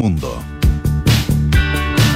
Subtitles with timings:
[0.00, 0.40] mundo.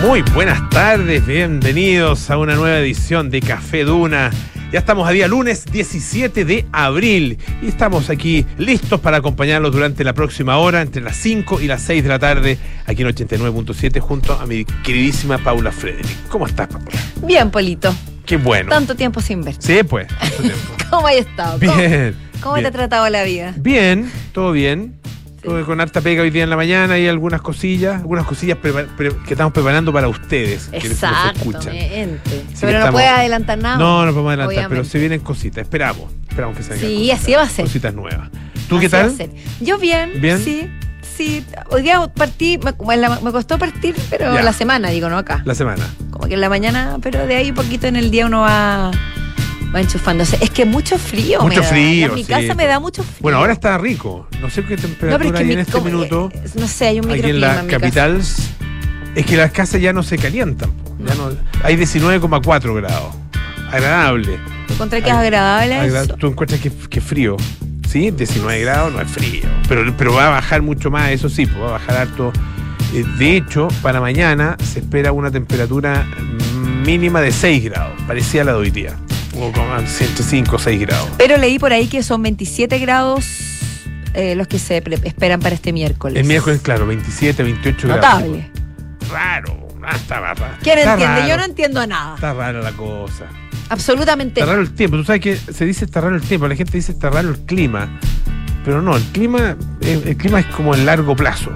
[0.00, 4.30] Muy buenas tardes, bienvenidos a una nueva edición de Café Duna.
[4.70, 10.04] Ya estamos a día lunes 17 de abril y estamos aquí listos para acompañarlos durante
[10.04, 13.98] la próxima hora, entre las 5 y las 6 de la tarde, aquí en 89.7,
[13.98, 16.28] junto a mi queridísima Paula Frederick.
[16.28, 16.88] ¿Cómo estás, Paula?
[17.26, 17.92] Bien, Polito.
[18.24, 18.68] Qué bueno.
[18.70, 19.56] Tanto tiempo sin ver.
[19.58, 20.06] Sí, pues.
[20.06, 20.58] tanto tiempo.
[20.90, 21.58] ¿Cómo has estado?
[21.58, 22.14] ¿Cómo- Bien.
[22.40, 22.66] ¿Cómo, te bien.
[22.68, 23.52] ha tratado la vida?
[23.56, 24.94] Bien, todo bien.
[25.44, 29.52] Con harta pega hoy día en la mañana y algunas cosillas, algunas cosillas que estamos
[29.52, 31.74] preparando para ustedes, que nos escuchan.
[31.74, 32.30] Exactamente.
[32.30, 33.76] que Pero no estamos- puedes adelantar nada.
[33.76, 35.62] No, no podemos adelantar, pero se vienen cositas.
[35.62, 36.10] Esperamos.
[36.28, 37.64] Esperamos que se vengan Sí, cositas, así va a ser.
[37.66, 38.28] Cositas nuevas.
[38.68, 39.30] ¿Tú qué Así tal?
[39.60, 40.12] Yo bien.
[40.20, 40.38] ¿Bien?
[40.38, 40.68] Sí.
[41.16, 42.72] Sí, hoy día partí, me,
[43.30, 44.42] costó partir, pero Ya.
[44.42, 45.42] la semana, digo, no acá.
[45.44, 45.86] La semana.
[46.10, 48.90] Como que en la mañana, pero de ahí un poquito en el día uno va,
[49.74, 50.38] va enchufándose.
[50.40, 51.40] Es que mucho frío.
[51.42, 51.72] Mucho me da.
[51.72, 53.16] frío, En mi sí, casa me da mucho frío.
[53.20, 54.26] Bueno, ahora está rico.
[54.40, 56.30] No sé qué No, temperatura pero es que hay en este minuto.
[56.54, 57.80] No sé, hay un Aquí en microclima la en mi casa.
[57.80, 58.22] capital.
[59.14, 60.70] Es que las casas ya no se calientan.
[61.06, 61.30] Ya no,
[61.62, 63.14] hay 19,4 grados.
[63.70, 64.38] Agradable.
[64.70, 65.74] Encontré que es agradable.
[65.76, 66.14] Agra- eso.
[66.16, 67.36] Tú encuentras que, que frío.
[67.88, 68.10] ¿Sí?
[68.10, 69.42] 19 grados no es frío.
[69.68, 72.32] Pero, pero va a bajar mucho más, eso sí, pues va a bajar harto.
[72.92, 76.04] Eh, De hecho, para mañana se espera una temperatura
[76.84, 78.96] mínima de 6 grados, parecía la de hoy día.
[79.36, 81.08] O como entre 5 o 6 grados.
[81.18, 83.26] Pero leí por ahí que son 27 grados
[84.14, 86.20] eh, los que se esperan para este miércoles.
[86.20, 88.04] El miércoles, claro, 27, 28 grados.
[88.20, 88.50] Notable.
[89.10, 89.68] Raro.
[89.86, 90.44] Ah, está raro.
[90.62, 91.16] ¿Quién Está entiende?
[91.16, 91.28] raro.
[91.28, 92.14] Yo no entiendo nada.
[92.14, 93.24] Está rara la cosa.
[93.68, 94.40] Absolutamente.
[94.40, 94.96] Está raro el tiempo.
[94.96, 96.46] Tú sabes que se dice está raro el tiempo.
[96.48, 97.98] La gente dice está raro el clima.
[98.64, 101.50] Pero no, el clima, el, el clima es como en largo plazo.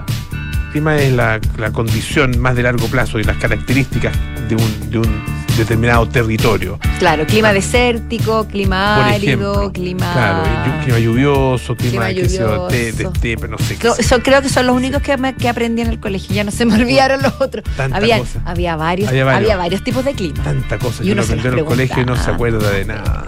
[0.65, 4.15] El clima es la, la condición más de largo plazo y las características
[4.47, 5.23] de un, de un
[5.57, 6.79] determinado territorio.
[6.99, 9.71] Claro, clima desértico, clima Por árido, ejemplo.
[9.73, 10.11] clima.
[10.13, 12.69] Claro, clima lluvioso, clima, Clima de, lluvioso.
[12.69, 13.79] estepe, no sé qué.
[13.79, 14.01] Creo, sé.
[14.01, 16.35] eso creo que son los únicos que, me- que aprendí en el colegio.
[16.35, 17.63] Ya no se me olvidaron los otros.
[17.75, 18.41] Tanta Había, cosa.
[18.45, 19.57] había varios, Había había varios.
[19.57, 19.83] varios.
[19.83, 20.43] tipos de clima.
[20.43, 23.23] Tanta cosa Y que uno aprendió en el colegio y no se acuerda de nada.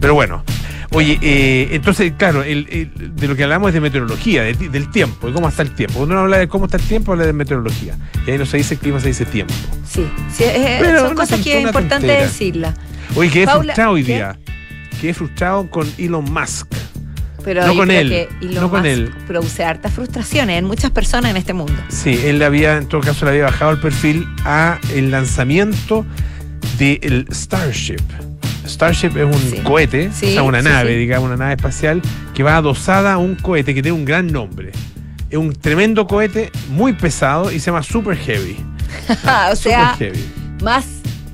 [0.00, 0.42] Pero bueno,
[0.90, 4.90] oye, eh, entonces, claro, el- el- de lo que hablamos es de meteorología, de del
[4.90, 5.94] tiempo, de cómo está el tiempo.
[5.98, 7.96] Cuando uno habla de cómo está el tiempo, habla de meteorología.
[8.26, 9.54] Y ahí no se dice clima, se dice tiempo.
[9.88, 12.74] Sí, sí, eh, Pero son cosas que es importante decirlas.
[13.14, 14.14] Oye, quedé Paula, frustrado hoy ¿qué?
[14.14, 14.38] día.
[15.00, 16.68] Quedé frustrado con Elon Musk.
[17.44, 19.10] Pero No con él, que Elon no con Musk él.
[19.26, 21.74] produce hartas frustraciones en muchas personas en este mundo.
[21.88, 26.04] Sí, él había, en todo caso, le había bajado el perfil a el lanzamiento
[26.78, 28.00] del Starship.
[28.68, 29.58] Starship es un Sí.
[29.62, 32.02] cohete, Sí, o sea, una sí, nave, digamos, una nave espacial
[32.34, 34.72] que va adosada a un cohete que tiene un gran nombre.
[35.30, 38.56] Es un tremendo cohete, muy pesado y se llama Super Heavy.
[39.52, 40.24] o sea, Super Heavy.
[40.62, 40.86] más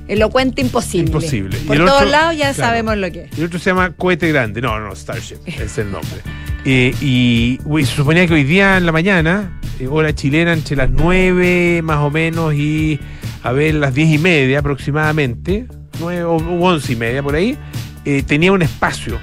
[0.07, 1.07] elocuente imposible.
[1.07, 1.57] Imposible.
[1.63, 2.69] Y Por el todos otro- lados ya claro.
[2.69, 3.37] sabemos lo que es.
[3.37, 4.61] Y el otro se llama Cohete Grande.
[4.61, 6.19] No, no, Starship, es el nombre.
[6.65, 10.75] Eh, y uy, se suponía que hoy día en la mañana, eh, hora chilena, entre
[10.75, 12.99] las 9 más o menos y
[13.43, 15.67] a ver, las 10 y media aproximadamente,
[15.99, 17.57] 9 o u 11 y media por ahí,
[18.05, 19.19] eh, tenía un espacio.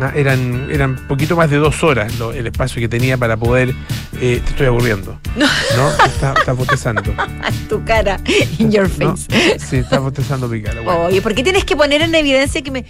[0.00, 3.74] Ah, eran, eran poquito más de dos horas lo- el espacio que tenía para poder.
[4.20, 5.18] eh, te estoy aburriendo.
[5.36, 5.46] No.
[5.76, 6.04] ¿No?
[6.06, 7.02] Está, está bostezando.
[7.68, 8.20] tu cara,
[8.58, 9.16] in your ¿no?
[9.16, 9.58] face.
[9.58, 10.80] Sí, está bostezando mi cara.
[10.82, 11.02] bueno.
[11.06, 12.84] Oye, ¿por qué tienes que poner en evidencia que me,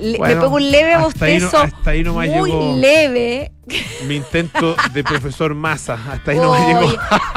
[0.00, 1.62] que le- Bueno, un leve hasta ahí no- bostezo?
[1.76, 2.76] hasta ahí nomás muy llegó.
[2.78, 3.52] leve.
[4.06, 5.98] Mi intento de profesor Massa.
[6.10, 6.94] Hasta ahí no me llegó.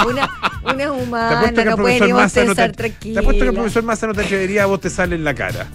[0.10, 0.30] Una,
[0.64, 3.14] una es humana, no puede ni Massa no bostezar te, tranquila.
[3.14, 5.68] te apuesto que el profesor Massa no te atrevería a bostezarle en la cara.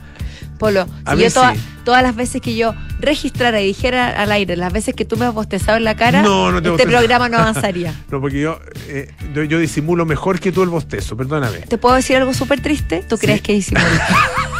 [0.58, 1.60] Polo, A si yo toda- sí.
[1.86, 5.24] todas las veces que yo registrara y dijera al aire las veces que tú me
[5.24, 6.88] has bostezado en la cara, No, no te este bostezo.
[6.90, 7.94] programa no avanzaría.
[8.10, 11.60] No, porque yo, eh, yo, yo disimulo mejor que tú el bostezo, perdóname.
[11.60, 13.02] ¿Te puedo decir algo súper triste?
[13.08, 13.24] ¿Tú Sí.
[13.24, 13.82] crees que hicimos?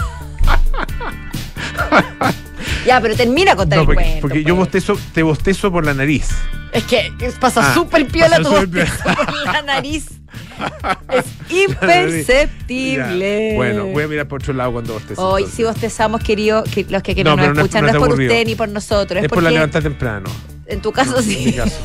[2.87, 4.21] ya, pero termina con No, el porque, cuento.
[4.21, 4.67] porque yo pues.
[4.69, 6.29] bostezo, te bostezo por la nariz.
[6.73, 10.07] Es que pasa Ah, súper piola pasa tu bostezo por la nariz.
[11.11, 13.51] Es imperceptible.
[13.51, 13.57] Ya.
[13.57, 15.21] Bueno, voy a mirar por otro lado cuando bostezo.
[15.27, 15.57] Hoy entonces.
[15.57, 17.87] si bostezamos, querido, que los que, que No, no, nos pero no es- escuchan, no
[17.89, 18.33] no es, por aburrido.
[18.33, 20.31] usted ni por nosotros, es, Es por la levantar temprano.
[20.67, 21.43] en tu caso En sí.
[21.47, 21.77] mi caso.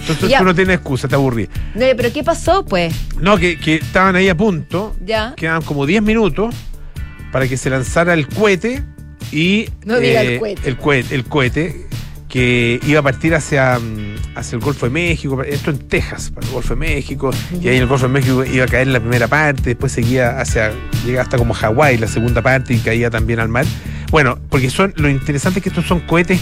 [0.00, 0.38] Entonces Ya.
[0.38, 1.48] tú no tienes excusa, te aburrí.
[1.74, 2.92] No, pero ¿qué pasó, pues?
[3.20, 4.96] No, que, que estaban ahí a punto.
[5.04, 5.34] Ya.
[5.36, 6.54] Quedaban como 10 minutos
[7.30, 8.82] para que se lanzara el cohete
[9.32, 9.68] y.
[9.84, 10.68] No diga el cohete.
[10.68, 11.86] El cohete, el cohete
[12.34, 16.44] que iba a partir hacia, mm, hacia el Golfo de México, esto en Texas, para
[16.44, 17.30] el Golfo de México,
[17.62, 20.40] y ahí en el Golfo de México iba a caer la primera parte, después seguía
[20.40, 20.72] hacia,
[21.06, 23.64] llega hasta como Hawái la segunda parte y caía también al mar.
[24.10, 26.40] Bueno, porque son, lo interesante es que estos son cohetes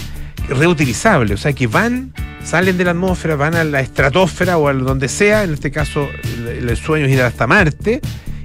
[0.49, 2.11] reutilizables, o sea que van,
[2.43, 6.09] salen de la atmósfera, van a la estratosfera o a donde sea, en este caso
[6.23, 8.01] el, el sueño es ir hasta Marte,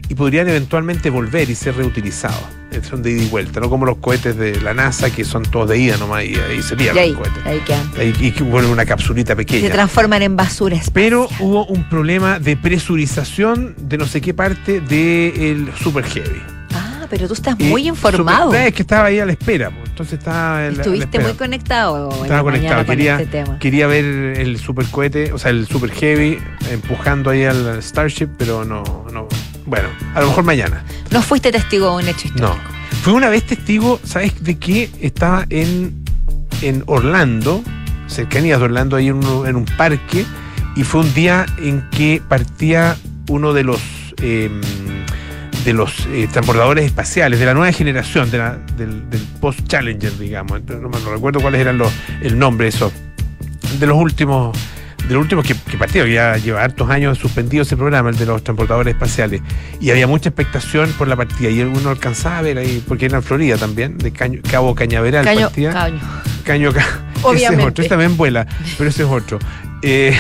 [0.07, 2.58] y podrían eventualmente volver y ser reutilizados.
[2.83, 5.69] Son de ida y vuelta, no como los cohetes de la NASA que son todos
[5.69, 7.47] de ida nomás y ahí se pierden los cohetes.
[7.47, 7.91] ahí quedan.
[8.21, 9.71] Y que ponen una capsulita Se pequeña.
[9.71, 10.93] transforman en basura espacial.
[10.95, 16.43] Pero hubo un problema de presurización de no sé qué parte del Super Heavy.
[16.75, 18.47] Ah, pero tú estás Y muy informado.
[18.47, 21.25] Super- es que estaba ahí a la espera, pues, entonces estaba en la Estuviste espera.
[21.25, 22.09] muy conectado.
[22.23, 23.59] Estaba conectado, mañana con quería, este tema.
[23.59, 26.39] quería ver el super cohete, o sea, el super heavy
[26.71, 29.27] empujando ahí al Starship, pero no, no.
[29.69, 30.83] Bueno, a lo mejor mañana.
[31.11, 32.49] No fuiste testigo de un hecho histórico.
[32.57, 32.99] No.
[33.03, 34.91] Fue una vez testigo, ¿sabes de qué?
[35.01, 36.05] Estaba en,
[36.63, 37.63] en Orlando,
[38.07, 40.25] cercanías de Orlando, ahí en un, en un parque,
[40.75, 42.97] y fue un día en que partía
[43.29, 43.81] uno de los
[44.23, 44.51] eh,
[45.65, 50.63] de los eh, transbordadores espaciales de la nueva generación, de la- del, del post-Challenger, digamos.
[50.65, 51.93] No, me- no recuerdo cuáles eran los,
[52.23, 52.91] el nombre, eso.
[53.79, 54.57] De los últimos
[55.09, 58.27] de los últimos que, que partieron, ya lleva hartos años suspendido ese programa, el de
[58.27, 59.41] los transportadores espaciales,
[59.81, 63.17] y había mucha expectación por la partida, y uno alcanzaba a ver ahí, porque era
[63.17, 65.73] en Florida también, de Caño- Cabo Cañaveral Caño, partía.
[65.73, 66.01] caño.
[66.45, 66.87] Caño Ca-
[67.35, 68.47] Ese es otro, ese también vuela,
[68.77, 69.39] pero ese es otro.
[69.83, 70.17] Eh,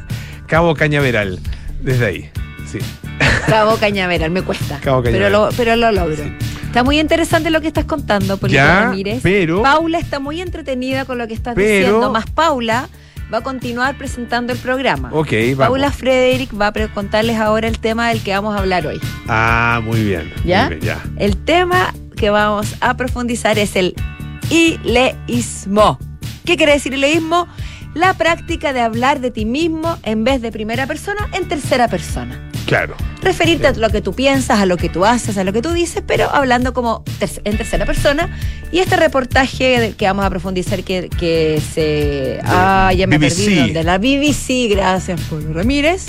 [0.46, 1.38] Cabo Cañaveral,
[1.80, 2.30] desde ahí,
[2.70, 2.78] sí.
[3.46, 4.78] Cabo Cañaveral, me cuesta.
[4.80, 5.32] Cabo Pero Cañaveral.
[5.32, 6.16] lo, pero lo logro.
[6.16, 6.32] Sí.
[6.66, 9.20] Está muy interesante lo que estás contando, Polito Ramírez.
[9.22, 12.88] pero- Paula está muy entretenida con lo que estás Pero- diciendo, más Paula
[13.32, 15.10] va a continuar presentando el programa.
[15.12, 15.56] Ok, vamos.
[15.58, 19.00] Paula Frederick va a contarles ahora el tema del que vamos a hablar hoy.
[19.28, 20.32] Ah, muy bien.
[20.44, 20.68] ¿Ya?
[20.68, 21.02] muy bien, ya.
[21.16, 23.94] El tema que vamos a profundizar es el
[24.50, 25.98] ileísmo.
[26.44, 27.48] ¿Qué quiere decir ileísmo?
[27.94, 32.51] La práctica de hablar de ti mismo en vez de primera persona en tercera persona.
[32.66, 32.94] Claro.
[33.22, 35.72] Referirte a lo que tú piensas, a lo que tú haces, a lo que tú
[35.72, 38.36] dices, pero hablando como ter- en tercera persona.
[38.72, 42.38] Y este reportaje que vamos a profundizar que, que se...
[42.44, 43.70] Ah, ya me perdí.
[43.72, 46.06] De la BBC, gracias Pablo Ramírez.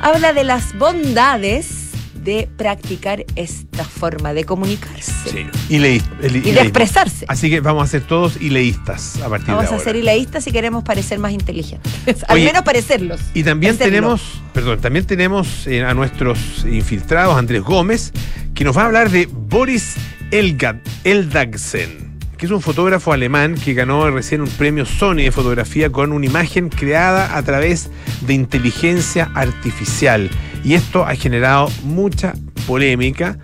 [0.00, 1.87] Habla de las bondades
[2.24, 5.46] de practicar esta forma de comunicarse Sí.
[5.68, 7.24] Y, leí- el- y de expresarse.
[7.28, 9.84] Así que vamos a ser todos ileístas a partir Vamos de a ahora.
[9.84, 11.92] ser ileístas si queremos parecer más inteligentes.
[12.28, 13.20] Al Oye, menos parecerlos.
[13.34, 14.20] Y también tenemos,
[14.52, 18.12] perdón, también tenemos eh, a nuestros infiltrados, Andrés Gómez,
[18.54, 19.94] que nos va a hablar de Boris
[20.30, 25.90] Elgad, Eldagsen, que es un fotógrafo alemán que ganó recién un premio Sony de fotografía
[25.90, 27.90] con una imagen creada a través
[28.22, 30.30] de inteligencia artificial.
[30.64, 32.34] Y esto ha generado mucha
[32.66, 33.38] polémica.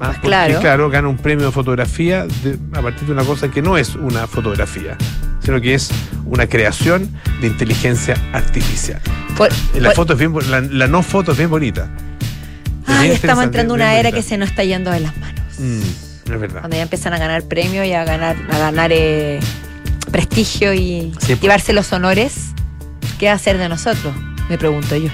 [0.00, 0.60] ah, porque, claro.
[0.60, 3.94] claro, gana un premio de fotografía de- a partir de una cosa que no es
[3.96, 4.96] una fotografía,
[5.44, 5.90] sino que es
[6.24, 9.00] una creación de inteligencia artificial.
[9.36, 11.90] Por- La por- foto es bien, la, la no foto es bien bonita.
[12.84, 15.16] Es Ay, bien estamos entrando en una era que se nos está yendo de las
[15.18, 15.40] manos.
[15.58, 15.80] Mm,
[16.32, 16.60] es verdad.
[16.60, 19.38] Cuando ya empiezan a ganar premios y a ganar, a ganar eh,
[20.10, 21.40] prestigio y Sí, pues.
[21.40, 22.52] llevarse los honores,
[23.18, 24.14] ¿qué va a hacer de nosotros?
[24.48, 25.10] Me pregunto yo.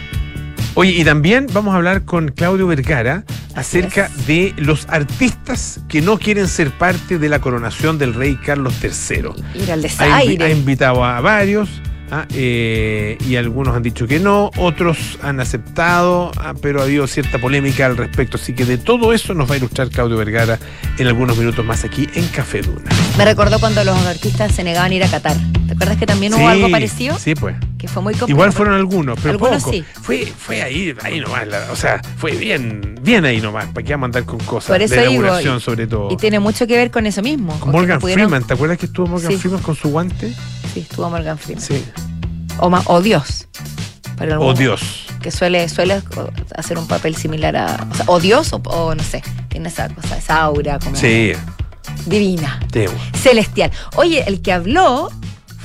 [0.78, 3.24] Oye, y también vamos a hablar con Claudio Vergara
[3.54, 8.74] acerca de los artistas que no quieren ser parte de la coronación del rey Carlos
[8.82, 9.18] III.
[9.54, 10.44] Ir al Ha, desaire.
[10.44, 11.70] ha invitado a varios
[12.10, 17.06] ah, eh, y algunos han dicho que no, otros han aceptado, ah, pero ha habido
[17.06, 18.36] cierta polémica al respecto.
[18.36, 20.58] Así que de todo eso nos va a ilustrar Claudio Vergara
[20.98, 22.90] en algunos minutos más aquí en Café Duna.
[23.16, 25.38] Me recordó cuando los artistas se negaban a ir a Qatar.
[25.66, 27.18] ¿Te acuerdas que también hubo Sí, algo parecido?
[27.18, 27.56] Sí, pues.
[27.78, 28.30] Que fue muy complicado.
[28.30, 29.72] Igual fueron algunos, pero Algunos poco.
[29.72, 29.84] sí.
[30.02, 33.92] Fue, fue ahí, ahí nomás, la- o sea, fue bien, bien ahí nomás, para que
[33.92, 36.10] vamos a andar con cosas Por eso de digo, y- sobre todo.
[36.10, 37.58] Y tiene mucho que ver con eso mismo.
[37.60, 39.36] con Morgan pudieron- Freeman, ¿te acuerdas que estuvo Morgan Sí.
[39.36, 40.32] Freeman con su guante?
[40.72, 41.62] Sí, estuvo Morgan Freeman.
[41.62, 41.84] Sí.
[42.58, 43.46] O, ma- o Dios.
[44.16, 44.80] Para algunos, Dios.
[45.20, 46.00] Que suele, suele
[46.56, 47.86] hacer un papel similar a.
[47.90, 49.22] O, sea, o Dios o, o no sé.
[49.48, 51.32] Tiene esa cosa, esa aura como Sí,
[52.06, 52.60] divina.
[52.72, 52.84] sí.
[53.18, 53.70] Celestial.
[53.96, 55.10] Oye, el que habló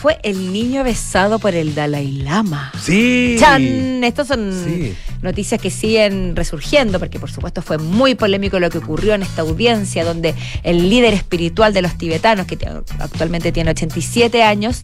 [0.01, 2.72] fue el niño besado por el Dalai Lama.
[2.81, 3.36] Sí.
[3.39, 4.03] ¡Chan!
[4.03, 4.96] Estas son Sí.
[5.22, 9.43] noticias que siguen resurgiendo, porque por supuesto fue muy polémico lo que ocurrió en esta
[9.43, 12.58] audiencia, donde el líder espiritual de los tibetanos, que
[12.98, 14.81] actualmente tiene 87 años,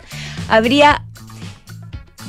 [0.49, 1.03] habría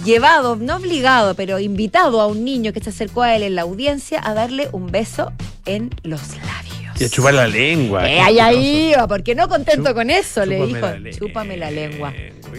[0.07, 3.63] llevado, no obligado, pero invitado a un niño que se acercó a él en la
[3.63, 5.31] audiencia a darle un beso
[5.67, 6.78] en los labios.
[7.01, 8.09] Y a chupar la lengua.
[8.09, 11.71] Eh, ahí, ahí iba, porque no contento Chup- con eso, le dijo, la chúpame la
[11.71, 12.13] lengua.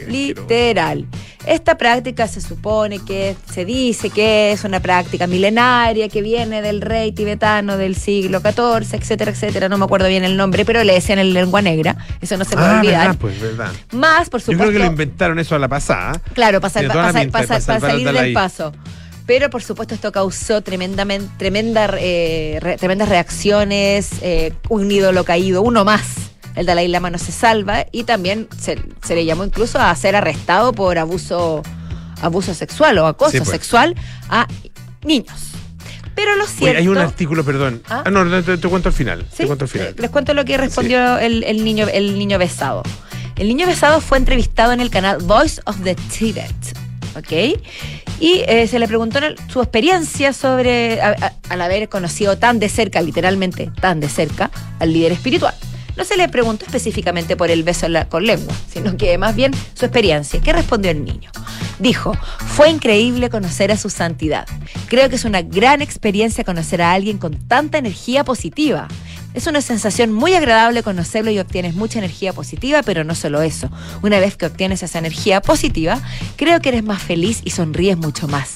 [0.07, 1.05] Literal.
[1.45, 6.81] Esta práctica se supone que se dice que es una práctica milenaria que viene del
[6.81, 9.69] rey tibetano del siglo XIV, etcétera, etcétera.
[9.69, 11.95] No me acuerdo bien el nombre, pero le decían en lengua negra.
[12.21, 12.99] Eso no se puede Ah, olvidar.
[13.07, 13.71] verdad, pues, verdad.
[13.93, 14.63] Más, por Yo supuesto.
[14.65, 16.21] creo que lo inventaron eso a la pasada.
[16.33, 18.73] Claro, para, salir del paso.
[19.29, 25.61] Pero por supuesto esto causó tremendamente, tremenda, eh, re- tremendas reacciones, eh, un ídolo caído,
[25.61, 26.01] uno más.
[26.55, 30.15] El Dalai Lama no se salva y también se, se le llamó incluso a ser
[30.15, 31.61] arrestado por abuso,
[32.23, 33.49] abuso sexual o acoso Sí, pues.
[33.49, 33.93] sexual
[34.29, 34.47] a
[35.03, 35.51] niños.
[36.15, 36.65] Pero lo cierto.
[36.71, 37.83] Oye, hay un artículo, perdón.
[37.87, 38.01] ¿Ah?
[38.07, 39.27] Ah, no, te cuento al final.
[39.29, 39.37] ¿Sí?
[39.43, 39.87] Te cuento al final.
[39.89, 42.81] Eh, Les cuento lo que respondió el, el niño, el niño besado.
[43.35, 46.49] El niño besado fue entrevistado en el canal Voice of the Tibet.
[47.15, 47.61] ¿Ok?
[48.19, 49.19] Y eh, se le preguntó
[49.51, 55.13] su experiencia sobre al haber conocido tan de cerca, literalmente tan de cerca, al líder
[55.13, 55.53] espiritual.
[55.95, 59.51] No se le preguntó específicamente por el beso la- con lengua, sino que más bien
[59.73, 60.39] su experiencia.
[60.41, 61.29] ¿Qué respondió el niño?
[61.79, 62.13] Dijo,
[62.55, 64.45] fue increíble conocer a su santidad.
[64.87, 68.87] Creo que es una gran experiencia conocer a alguien con tanta energía positiva.
[69.33, 73.69] Es una sensación muy agradable conocerlo y obtienes mucha energía positiva, pero no solo eso.
[74.01, 75.99] Una vez que obtienes esa energía positiva,
[76.35, 78.55] creo que eres más feliz y sonríes mucho más.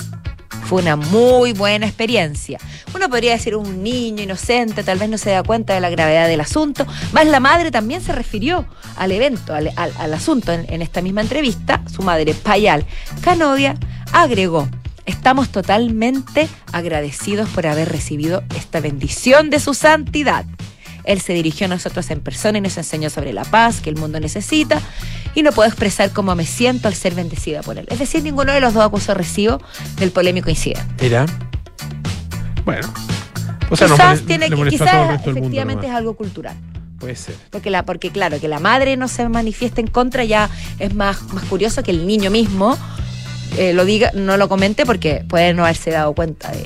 [0.65, 2.57] Fue una muy buena experiencia.
[2.95, 6.27] Uno podría decir un niño inocente, tal vez no se da cuenta de la gravedad
[6.27, 6.87] del asunto.
[7.11, 8.65] Más la madre también se refirió
[8.95, 11.81] al evento, al, asunto en, en esta misma entrevista.
[11.93, 12.85] Su madre, Payal
[13.21, 13.75] Canodia,
[14.11, 14.67] agregó.
[15.05, 20.45] Estamos totalmente agradecidos por haber recibido esta bendición de su santidad.
[21.03, 23.98] Él se dirigió a nosotros en persona y nos enseñó sobre la paz que el
[23.98, 24.79] mundo necesita
[25.36, 27.86] y no puedo expresar cómo me siento al ser bendecida por él.
[27.89, 29.62] Es decir, ninguno de los dos acusó recibo
[29.98, 31.05] del polémico incidente.
[31.05, 31.25] Era.
[32.63, 32.88] Bueno.
[33.69, 34.93] O sea, no quizás mole- tiene que, quizás
[35.25, 36.55] mundo efectivamente es algo cultural.
[37.00, 37.36] Puede ser.
[37.50, 41.22] Porque, la, porque claro, que la madre no se manifieste en contra ya es más,
[41.33, 42.77] más curioso que el niño mismo
[43.57, 46.63] eh, lo diga, no lo comente porque puede no haberse dado cuenta de,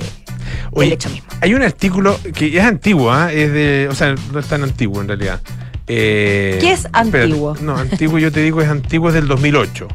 [0.80, 1.28] del hecho mismo.
[1.40, 3.32] Hay un artículo que es antiguo, ¿ah?
[3.32, 5.40] es de, o sea, no es tan antiguo en realidad.
[5.86, 7.22] Eh, ¿Qué es espérate.
[7.22, 7.56] antiguo?
[7.60, 9.88] no, antiguo yo te digo es antiguo es del 2008.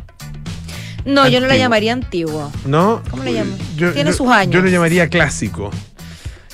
[1.05, 1.55] No, yo no antiguo.
[1.55, 2.51] llamaría antiguo.
[2.65, 3.01] ¿No?
[3.11, 3.57] ¿Cómo le llaman?
[3.75, 4.53] Yo- Tiene yo- sus años.
[4.53, 5.69] Yo lo llamaría clásico.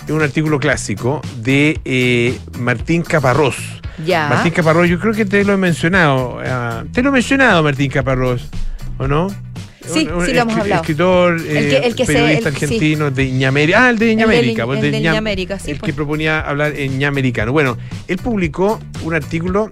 [0.05, 3.55] Es un artículo clásico de eh, Martín Caparrós.
[4.05, 4.27] Ya.
[4.27, 6.39] Martín Caparrós, yo creo que te lo he mencionado.
[6.43, 8.41] ah, te lo he mencionado, Martín Caparrós,
[8.97, 9.27] ¿o no?
[9.93, 10.81] Sí, sí lo hemos hablado.
[10.81, 12.65] Escritor, que- eh, el que se- periodista el- sí.
[12.65, 13.85] argentino de Ñamérica.
[13.85, 14.65] Ah, el de El del- Ñamérica.
[14.65, 14.91] pues, el
[15.65, 15.89] sí, El pues.
[15.89, 17.51] que proponía hablar en ñamericano.
[17.51, 17.77] Bueno,
[18.07, 19.69] él publicó un artículo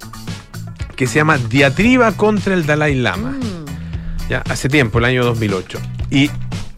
[0.96, 4.30] que se llama Diatriba contra el Dalai Lama Mm.
[4.30, 5.80] ya hace tiempo, el año 2008.
[6.10, 6.30] Y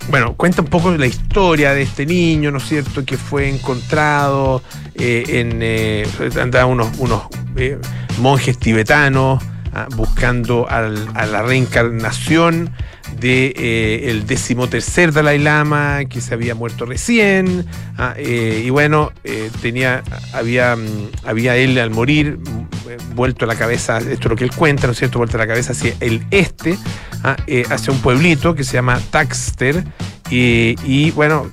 [0.10, 4.62] bueno, cuenta un poco la historia de este niño, ¿no es cierto?, que fue encontrado
[4.96, 5.60] eh, en.
[5.62, 6.06] Eh,
[6.42, 7.22] andaban unos, unos
[7.56, 7.78] eh,
[8.20, 9.42] monjes tibetanos
[9.74, 12.72] ah, buscando al- a la reencarnación
[13.20, 17.66] de eh, el decimotercer Dalai Lama que se había muerto recién.
[17.98, 23.56] Ah, eh, y bueno eh, tenía había mm, había él al morir mm, vuelto la
[23.56, 26.24] cabeza esto es lo que él cuenta no es cierto vuelto la cabeza hacia el
[26.32, 26.78] este
[27.24, 29.84] ah, eh, hacia un pueblito que se llama Taxter.
[30.32, 31.52] Y, y, bueno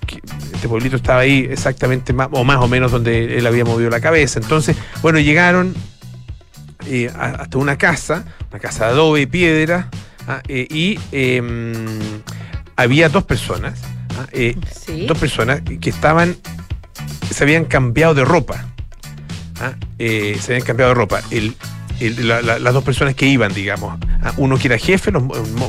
[0.52, 4.00] este pueblito estaba ahí exactamente más, o más o menos donde él había movido la
[4.00, 4.38] cabeza.
[4.38, 5.74] Entonces bueno llegaron
[6.88, 9.90] eh, hasta una casa, una casa de adobe y piedra,
[10.26, 11.74] ah, eh, y em,
[12.76, 13.80] había dos personas,
[14.18, 15.06] ah, eh, Sí.
[15.06, 16.36] dos personas que estaban,
[17.30, 18.64] se habían cambiado de ropa,
[19.60, 21.22] ah, eh, se habían cambiado de ropa.
[21.30, 21.54] El,
[22.00, 25.22] el- la- la- las dos personas que iban, digamos, ah, uno que era jefe los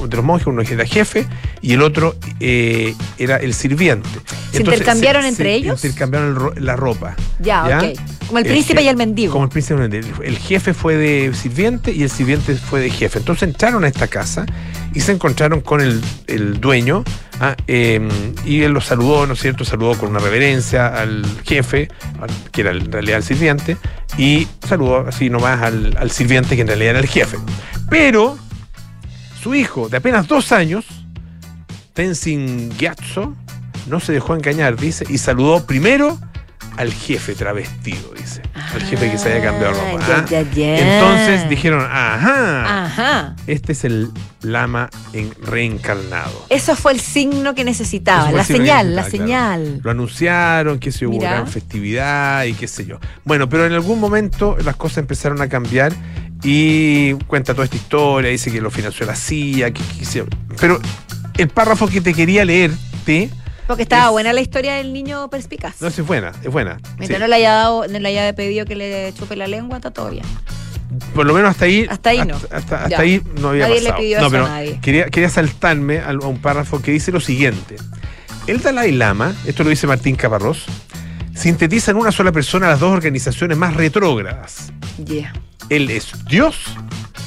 [0.09, 1.25] de los monjes, uno que era jefe,
[1.61, 4.09] y el otro eh, era el sirviente.
[4.51, 5.83] ¿Se intercambiaron entre ellos?
[5.83, 7.15] Intercambiaron el ro- la ropa.
[7.39, 7.77] Ya, ¿Ya?
[7.79, 7.99] ok.
[8.27, 9.31] Como el El príncipe y el mendigo.
[9.31, 10.21] Como el príncipe y el mendigo.
[10.23, 13.19] El jefe fue de sirviente y el sirviente fue de jefe.
[13.19, 14.45] Entonces entraron a esta casa
[14.93, 17.03] y se encontraron con el, el dueño
[17.39, 18.07] ah, eh,
[18.45, 19.65] y él los saludó, ¿no es cierto?
[19.65, 21.89] Saludó con una reverencia al jefe,
[22.51, 23.77] que era en realidad el sirviente,
[24.17, 27.37] y saludó así nomás al, al sirviente que en realidad era el jefe.
[27.89, 28.37] Pero
[29.41, 30.85] su hijo de apenas dos años,
[31.93, 33.35] Tenzin Gyatso,
[33.87, 36.19] no se dejó engañar, dice, y saludó primero
[36.77, 38.41] al jefe travestido, dice.
[38.53, 39.99] Al jefe que se había cambiado ropa.
[40.07, 40.25] Ah, ¿ah?
[40.29, 40.77] ya, ya, ya.
[40.99, 43.35] Entonces dijeron, ajá, Ajá.
[43.47, 44.09] este es el
[44.41, 46.45] lama en- reencarnado.
[46.49, 49.17] Eso fue el signo que necesitaba, la que señal, la claro.
[49.17, 49.79] señal.
[49.83, 51.31] Lo anunciaron, que se hubo Mira.
[51.31, 52.99] gran festividad y qué sé yo.
[53.25, 55.93] Bueno, pero en algún momento las cosas empezaron a cambiar
[56.43, 60.25] y cuenta toda esta historia, dice que lo financió la CIA, que, que se-
[60.59, 60.79] pero
[61.37, 63.29] el párrafo que te quería leerte,
[63.67, 65.81] Porque estaba Es- buena la historia del niño perspicaz.
[65.81, 66.77] no es buena, es buena.
[66.97, 67.21] Mientras sí.
[67.21, 70.09] no le haya dado, no le haya pedido que le chupe la lengua, está todo
[70.09, 70.23] bien.
[71.13, 71.85] Por lo menos hasta ahí.
[71.89, 72.35] Hasta ahí no.
[72.35, 72.99] Hasta, hasta- hasta Ya.
[73.01, 74.01] ahí no había Nadie le pasado.
[74.01, 74.79] pidió no, eso a nadie.
[74.81, 77.75] Quería, quería saltarme a, a un párrafo que dice lo siguiente.
[78.47, 80.63] El Dalai Lama, esto lo dice Martín Caparrós,
[81.35, 84.71] sintetiza en una sola persona las dos organizaciones más retrógradas.
[85.05, 85.33] Yeah.
[85.69, 86.55] Él es Dios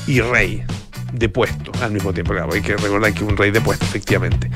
[0.06, 0.64] y rey
[1.12, 2.32] de puesto al mismo tiempo.
[2.32, 4.50] Claro, hay que recordar que es un rey de puesto, efectivamente.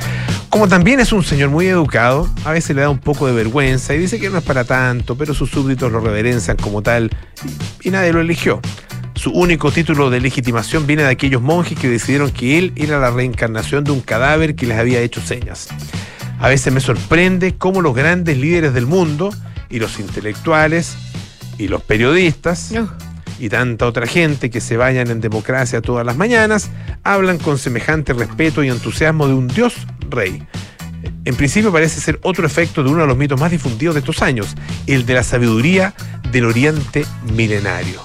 [0.54, 3.92] Como también es un señor muy educado, a veces le da un poco de vergüenza
[3.92, 7.10] y dice que no es para tanto, pero sus súbditos lo reverencian como tal
[7.82, 8.60] y, nadie lo eligió.
[9.16, 13.10] Su único título de legitimación viene de aquellos monjes que decidieron que él era la
[13.10, 15.66] reencarnación de un cadáver que les había hecho señas.
[16.38, 19.30] A veces me sorprende cómo los grandes líderes del mundo
[19.70, 20.94] y los intelectuales
[21.58, 22.72] y los periodistas
[23.40, 26.70] y tanta otra gente que se vayan en democracia todas las mañanas
[27.02, 29.74] hablan con semejante respeto y entusiasmo de un Dios
[30.10, 30.42] rey.
[31.24, 34.22] En principio parece ser otro efecto de uno de los mitos más difundidos de estos
[34.22, 34.54] años,
[34.86, 35.94] el de la sabiduría
[36.32, 38.00] del Oriente milenario.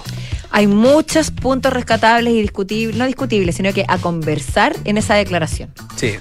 [0.50, 5.70] Hay muchos puntos rescatables y discutibles, no discutibles, sino que a conversar en esa declaración.
[5.96, 6.14] Sí.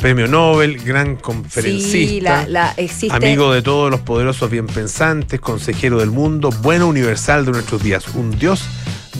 [0.00, 3.14] Premio Nobel, gran conferencista, Sí, la, la- existe.
[3.14, 8.08] amigo de todos los poderosos bien pensantes, consejero del mundo, bueno universal de nuestros días,
[8.14, 8.62] un Dios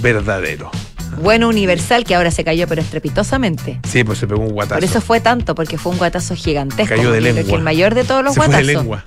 [0.01, 0.71] verdadero.
[1.23, 3.81] Bueno universal que ahora se cayó, pero estrepitosamente.
[3.89, 4.77] Sí, pues se pegó un guatazo.
[4.77, 6.95] Por eso fue tanto, porque fue un guatazo gigantesco.
[6.95, 7.45] Cayó de lengua.
[7.45, 8.67] que el mayor de todos los se fue guatazos.
[8.67, 9.05] de lengua.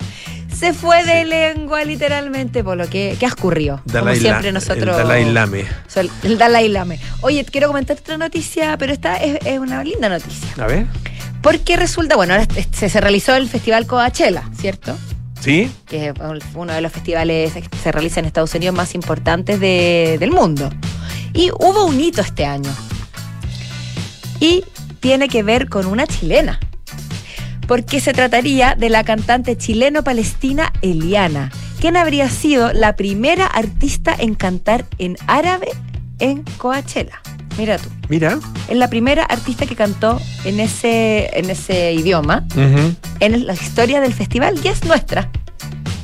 [0.56, 3.28] Se fue de lengua, literalmente, por lo que, que.
[3.30, 4.96] Como Dalai siempre La- nosotros.
[4.96, 5.64] El Dalai Lame.
[6.22, 6.94] El- Dalai Lama.
[7.22, 10.48] Oye, quiero comentar otra noticia, pero esta es, es una linda noticia.
[10.62, 10.86] A ver.
[11.42, 14.96] Porque resulta, bueno, ahora se, se realizó el Festival Coachella, ¿cierto?
[15.40, 15.70] ¿Sí?
[15.86, 16.14] Que es
[16.54, 20.70] uno de los festivales que se realiza en Estados Unidos más importantes de- del mundo.
[21.34, 22.70] Y hubo un hito este año.
[24.40, 24.64] Y
[25.00, 26.60] tiene que ver con una chilena.
[27.66, 31.50] Porque se trataría de la cantante chileno-palestina Eliana,
[31.80, 35.68] quien habría sido la primera artista en cantar en árabe
[36.18, 37.20] en Coachella.
[37.58, 37.88] Mira tú.
[38.08, 38.38] Mira.
[38.68, 42.46] Es la primera artista que cantó en ese, en ese idioma
[43.20, 45.30] en la historia del festival y es nuestra.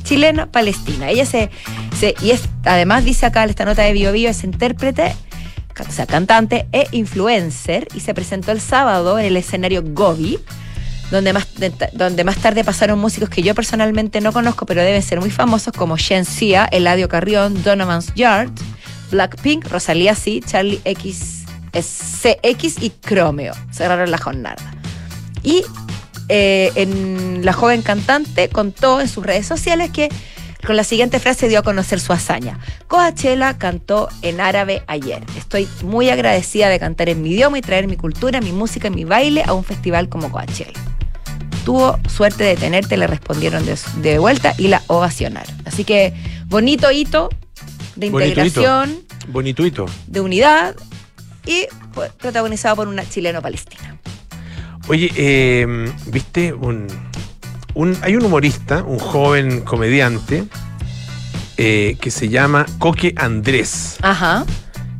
[0.03, 1.09] Chilena-Palestina.
[1.09, 1.49] Ella se,
[2.21, 5.15] y es, además dice acá esta nota de Bio Bio, es intérprete,
[5.87, 10.39] o sea, cantante e influencer y se presentó el sábado en el escenario Gobi,
[11.11, 15.01] donde más, de- donde más tarde pasaron músicos que yo personalmente no conozco, pero deben
[15.01, 18.49] ser muy famosos como Shen Sia, Eladio Carrión, Donovan's Yard,
[19.11, 21.43] Blackpink, Rosalía Sí, Charlie X,
[21.73, 23.53] CX y Chromeo.
[23.71, 24.55] Cerraron la jornada.
[25.43, 25.63] Y
[26.29, 30.09] eh, en la joven cantante contó en sus redes sociales que
[30.65, 32.59] con la siguiente frase dio a conocer su hazaña.
[32.87, 35.23] Coachella cantó en árabe ayer.
[35.37, 38.91] Estoy muy agradecida de cantar en mi idioma y traer mi cultura, mi música y
[38.91, 40.79] mi baile a un festival como Coachella.
[41.65, 45.55] Tuvo suerte de tenerte, le respondieron de, de vuelta y la ovacionaron.
[45.65, 46.13] Así que
[46.47, 47.29] bonito hito
[47.95, 48.45] de Bonito hito.
[48.45, 48.99] integración,
[50.07, 50.75] de unidad
[51.45, 51.67] y
[52.19, 53.97] protagonizado por una chileno-palestina.
[54.87, 56.87] Oye, eh, viste, un,
[57.73, 60.45] un- hay un humorista, un joven comediante,
[61.57, 63.97] eh, que se llama Coque Andrés.
[64.01, 64.45] Ajá.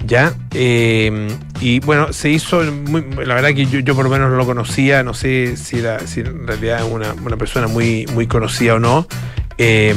[0.06, 0.34] ¿Ya?
[0.54, 1.28] Eh,
[1.60, 4.46] y bueno, se hizo, muy- la verdad que yo, yo por lo menos no lo
[4.46, 8.76] conocía, no sé si, era, si en realidad es una, una persona muy, muy conocida
[8.76, 9.08] o no.
[9.58, 9.94] Eh,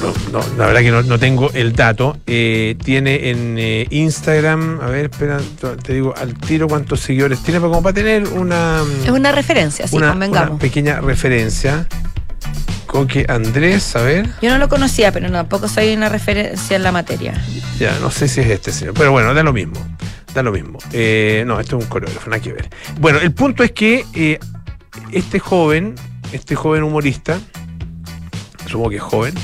[0.00, 2.16] no, no, la verdad que no, no tengo el dato.
[2.26, 5.38] Eh, tiene en eh, Instagram, a ver, espera,
[5.82, 9.86] te digo al tiro cuántos seguidores tiene, pero como para tener una, Es una referencia,
[9.86, 10.50] sí, una, convengamos.
[10.50, 11.86] una pequeña referencia.
[12.86, 14.28] Coque Andrés, a ver.
[14.42, 17.40] Yo no lo conocía, pero tampoco soy una referencia en la materia.
[17.78, 18.94] Ya, no sé si es este señor.
[18.94, 19.78] Pero bueno, da lo mismo.
[20.34, 20.78] Da lo mismo.
[20.92, 22.68] Eh, no, esto es un coreógrafo, nada que ver.
[22.98, 24.40] Bueno, el punto es que eh,
[25.12, 25.94] este joven,
[26.32, 27.38] este joven humorista,
[28.66, 29.34] supongo que es joven,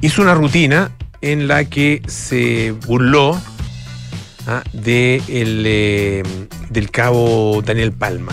[0.00, 3.40] hizo una rutina en la que se burló
[4.46, 6.22] ah, de el, eh,
[6.70, 8.32] del cabo Daniel Palma.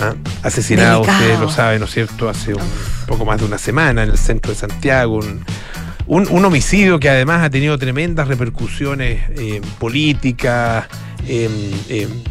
[0.00, 1.18] ah, Asesinado, Delicado.
[1.20, 2.28] ustedes lo saben, ¿no es cierto?
[2.28, 2.62] Hace un
[3.06, 5.16] poco más de una semana en el centro de Santiago.
[5.16, 5.44] Un,
[6.06, 10.86] un, un homicidio que además ha tenido tremendas repercusiones eh, políticas,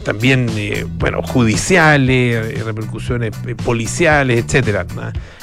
[0.04, 4.86] también eh, bueno, judiciales, eh, repercusiones eh, policiales, etcétera.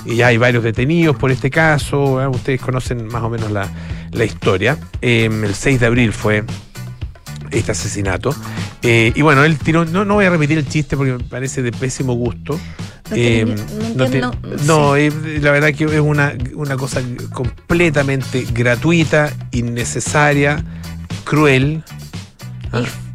[0.05, 2.17] Y ya hay varios detenidos por este caso.
[2.31, 3.69] Ustedes conocen más o menos la,
[4.13, 4.77] la historia.
[5.01, 6.45] Eh, el 6 de abril fue
[7.51, 8.35] este asesinato.
[8.83, 11.63] Eh, y bueno, él tiró, no, no voy a repetir el chiste porque me parece
[11.63, 12.59] de pésimo gusto.
[13.11, 13.45] No Eh,
[13.97, 14.21] no no te-
[14.67, 17.01] no, eh, la verdad que es una, una cosa
[17.33, 20.63] completamente gratuita, innecesaria,
[21.25, 21.85] cruel.
[22.73, 23.06] Ah, Y,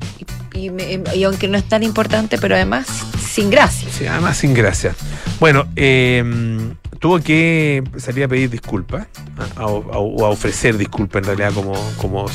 [0.65, 2.87] y me- y aunque no es tan importante, pero además
[3.31, 3.87] sin gracia.
[3.91, 4.93] sí, además sin gracia.
[5.39, 6.23] Bueno, eh,
[6.99, 9.07] tuvo que salir a pedir disculpas,
[9.57, 12.25] a- a- o a ofrecer disculpas en realidad, como, como,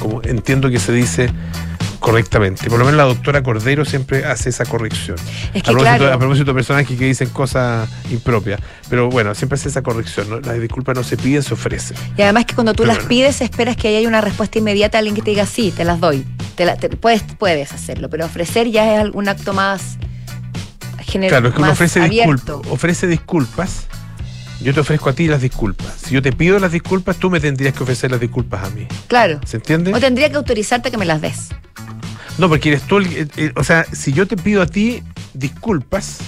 [0.00, 1.30] como entiendo que se dice
[2.10, 2.68] correctamente.
[2.70, 5.16] Por lo menos la doctora Cordero siempre hace esa corrección.
[5.54, 8.60] Es que a, propósito, claro, a propósito de personajes que dicen cosas impropias.
[8.88, 10.30] Pero bueno, siempre hace esa corrección.
[10.30, 10.40] ¿no?
[10.40, 11.96] Las disculpas no se piden, se ofrecen.
[12.16, 13.08] y además que cuando tú Pero las bueno.
[13.08, 16.24] pides esperas que haya una respuesta inmediata, alguien que te diga sí, te las doy.
[16.54, 19.98] Te la- te- puedes, puedes hacerlo, pero ofrecer ya es algún acto más
[21.06, 21.30] general.
[21.30, 22.34] Claro, es que uno ofrece abierto.
[22.34, 22.72] disculpas.
[22.72, 23.86] Ofrece disculpas.
[24.60, 25.86] Yo te ofrezco a ti las disculpas.
[26.04, 28.86] Si yo te pido las disculpas, tú me tendrías que ofrecer las disculpas a mí.
[29.06, 29.40] Claro.
[29.46, 29.94] ¿Se entiende?
[29.94, 31.48] O tendría que autorizarte que me las des.
[32.38, 35.02] No, porque eres tú el, el- el- O sea, si yo te pido a ti
[35.34, 36.18] disculpas,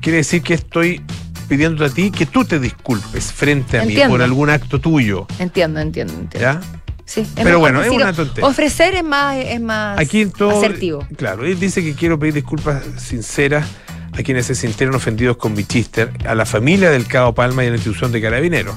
[0.00, 1.02] quiere decir que estoy
[1.48, 4.04] pidiendo a ti que tú te disculpes frente a Entiendo.
[4.06, 5.26] mí por algún acto tuyo.
[5.38, 6.38] Entiendo, entiendo, entiendo.
[6.40, 6.60] ¿Ya?
[7.06, 8.46] Sí, Pero bueno, es una tontería.
[8.48, 10.58] Ofrecer es más, es más Aquí todo.
[10.58, 11.04] asertivo.
[11.16, 13.66] Claro, él dice que quiero pedir disculpas sinceras
[14.12, 17.66] a quienes se sintieron ofendidos con mi chister, a la familia del Cabo Palma y
[17.68, 18.74] a la institución de Carabineros.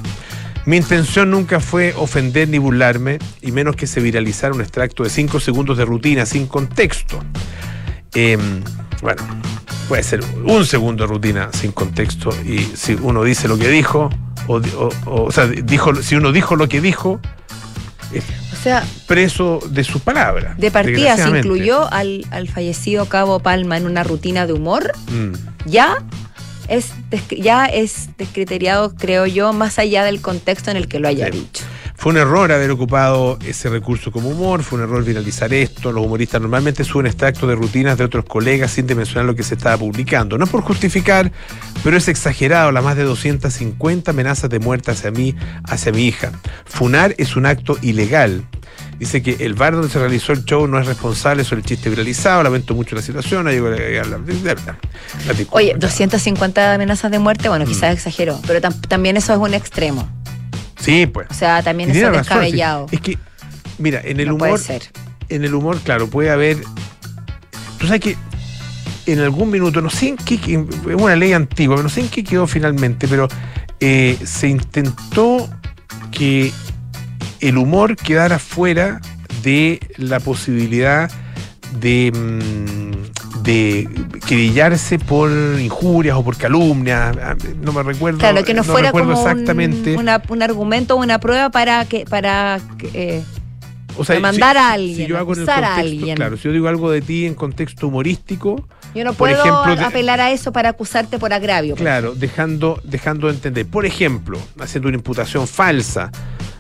[0.65, 5.09] Mi intención nunca fue ofender ni burlarme, y menos que se viralizara un extracto de
[5.09, 7.19] cinco segundos de rutina sin contexto.
[8.13, 8.63] Em,
[9.01, 9.21] bueno,
[9.89, 14.09] puede ser un segundo de rutina sin contexto, y si uno dice lo que dijo,
[14.47, 14.91] o, o-
[15.25, 17.19] o- sea, dijo, si uno dijo lo que dijo,
[18.51, 20.55] O sea, preso de su palabra.
[20.57, 25.33] de partida se incluyó al, al fallecido Cabo Palma en una rutina de humor, Mm.
[25.65, 26.03] ya
[26.69, 26.91] es,
[27.37, 31.39] ya es descriteriado, creo yo, más allá del contexto en el que lo haya Sí.
[31.39, 31.63] dicho.
[32.03, 35.93] Fue un error haber ocupado ese recurso como humor, fue un error viralizar esto.
[35.93, 39.55] Los humoristas normalmente suben extractos de rutinas de otros colegas sin dimensionar lo que se
[39.55, 40.37] estaba publicando.
[40.37, 41.31] No es por justificar,
[41.81, 46.33] pero es exagerado las más de 250 amenazas de muerte hacia mí, hacia mi hija.
[46.65, 48.43] Funar es un acto ilegal.
[48.99, 51.89] Dice que el bar donde se realizó el show no es responsable sobre el chiste
[51.89, 52.43] viralizado.
[52.43, 53.47] Lamento mucho la situación.
[53.47, 53.59] ahí.
[55.51, 57.51] Oye, 250 amenazas de muerte, Mm.
[57.51, 60.09] bueno, quizás exageró, pero tam- también eso es un extremo.
[60.83, 61.27] Sí, pues.
[61.29, 62.87] O sea, también es descabellado.
[62.91, 63.17] Es que,
[63.77, 64.49] mira, en el no humor.
[64.49, 64.83] puede ser.
[65.29, 66.57] en el humor, claro, puede haber.
[67.77, 68.17] Tú sabes que
[69.05, 72.23] en algún minuto, no sé en qué, es una ley antigua, no sé en qué
[72.23, 73.27] quedó finalmente, pero
[73.79, 75.49] eh, se intentó
[76.11, 76.51] que
[77.39, 79.01] el humor quedara fuera
[79.41, 81.11] de la posibilidad
[81.79, 83.87] de, mm, de
[84.27, 85.29] querellarse por
[85.59, 87.15] injurias o por calumnias.
[87.61, 88.19] No me recuerdo.
[88.19, 89.95] Claro, que no, fuera como un, exactamente.
[89.97, 92.59] una- un argumento o una prueba para que para
[92.93, 93.21] eh,
[93.97, 96.15] o sea, si- a si alguien, yo hago en el a contexto- alguien.
[96.15, 99.85] Claro, si yo digo algo de ti en contexto humorístico, yo no Por puedo ejemplo,
[99.87, 101.75] apelar a eso para acusarte por agravio.
[101.75, 103.65] por Claro, dejando, dejando de entender.
[103.67, 106.11] Por ejemplo, haciendo una imputación falsa,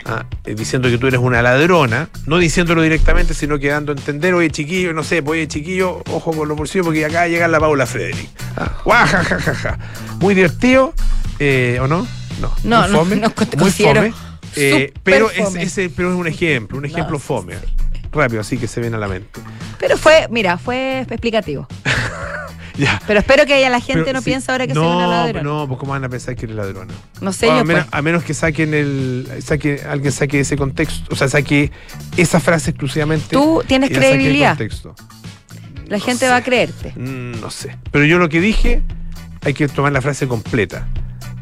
[0.05, 3.95] ah, eh, diciendo que tú eres una ladrona, no diciéndolo directamente, sino que dando a
[3.95, 7.47] entender, oye chiquillo, no sé, pues, oye chiquillo, ojo con los bolsillos porque acá llega
[7.47, 8.29] la Paula Frederick.
[8.57, 9.77] Ah, guajajajaja.
[10.19, 10.93] Muy divertido,
[11.39, 12.07] eh, ¿o no?
[12.41, 14.13] No, No, muy no, fome, no, muy considero fome.
[14.55, 15.63] eh, pero, es, fome.
[15.63, 17.53] ese- pero es un ejemplo, un ejemplo No, fome.
[17.55, 17.65] sí.
[18.11, 19.39] Rápido, así que se viene a la mente.
[19.79, 21.67] Pero fue, mira, fue explicativo.
[22.75, 22.99] Ya.
[23.05, 25.07] Pero espero que ya la gente Pero no sí, piense ahora que no, soy una
[25.07, 25.43] ladrona.
[25.43, 26.91] No, No, pues cómo van a pensar que eres ladrona.
[27.31, 27.93] sé Bueno, yo, a, menos, pues.
[27.93, 29.27] a menos que saquen el.
[29.45, 31.13] Saque, alguien saque ese contexto.
[31.13, 31.71] O sea, saque
[32.17, 33.27] esa frase exclusivamente.
[33.35, 34.49] Tú tienes y credibilidad.
[34.57, 34.95] contexto.
[35.87, 36.29] La no gente sé.
[36.31, 36.93] va a creerte.
[36.95, 37.77] Mm, No sé.
[37.91, 38.81] Pero yo lo que dije,
[39.45, 40.87] hay que tomar la frase completa.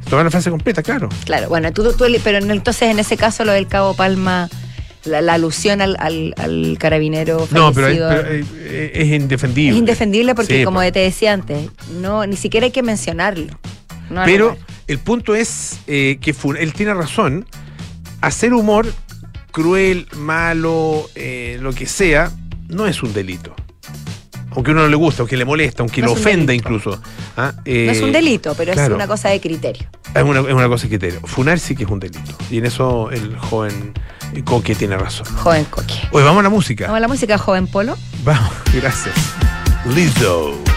[0.10, 1.08] Tomar la frase completa, claro.
[1.26, 4.50] Claro, bueno, tú, tú- pero en- entonces en ese caso lo del Cabo Palma,
[5.06, 9.72] la, la alusión al, al- al carabinero No, pero, es- fallecido, pero, eh, es indefendible.
[9.72, 10.92] es indefendible porque, Sí, como pues.
[10.94, 13.58] te decía antes, no ni siquiera hay que mencionarlo.
[14.10, 17.46] No Pero el punto es eh, que él tiene razón.
[18.22, 18.92] Hacer humor
[19.52, 22.32] cruel, malo, eh, lo que sea,
[22.68, 23.56] no es un delito.
[24.52, 26.54] Aunque a uno no le gusta, aunque le molesta, aunque No lo ofenda delito.
[26.70, 27.02] incluso.
[27.38, 27.54] ¿ah?
[27.56, 29.88] no es Eh, un delito, pero es una cosa de criterio.
[30.14, 31.22] Es una, es una cosa de criterio.
[31.22, 32.34] Funar sí que es un delito.
[32.50, 33.94] Y en eso el joven
[34.46, 35.26] Coque tiene razón.
[35.38, 35.96] Joven Coque.
[36.12, 36.86] Oye, vamos a la música.
[36.86, 37.98] Vamos a la música, joven Polo.
[38.24, 39.16] Vamos, gracias.
[39.96, 40.71] Lizzo.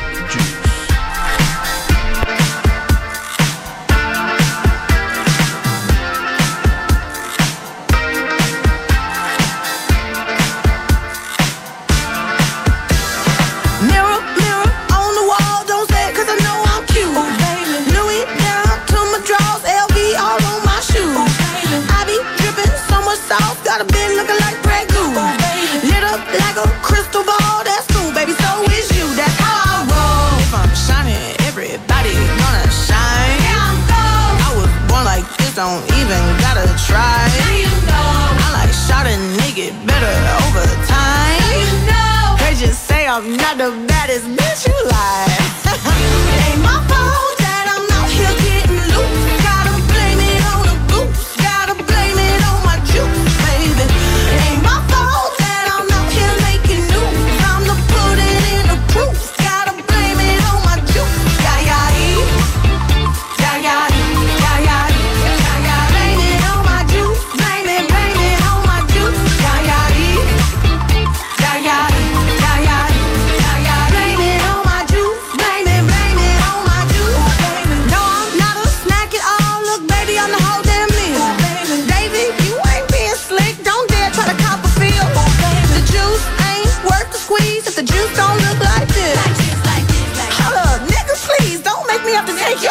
[43.34, 43.83] another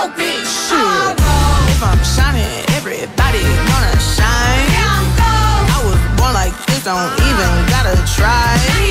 [0.04, 1.16] Shit.
[1.72, 2.44] If I'm shining,
[2.76, 4.68] everybody gonna shine.
[5.72, 8.83] I was born like this, don't even gotta try.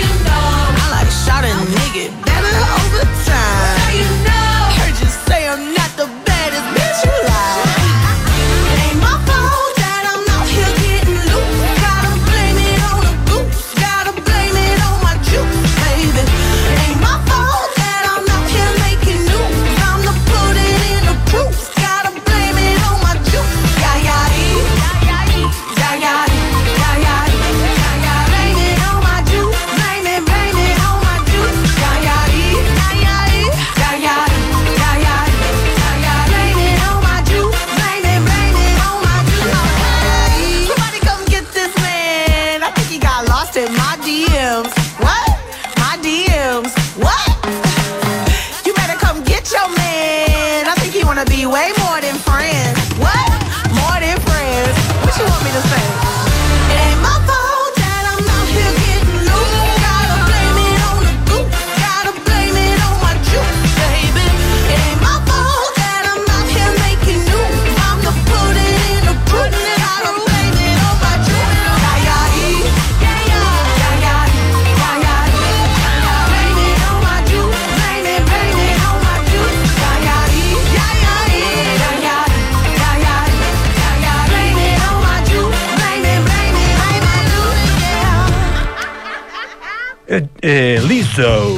[90.14, 91.57] Eh, eh, Lizzo,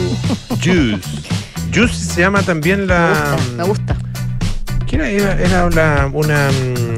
[0.62, 1.00] Juice.
[1.74, 3.36] Juice se llama también la.
[3.56, 3.96] Me gusta.
[4.86, 5.08] ¿Qué era?
[5.40, 6.50] Era, la- una.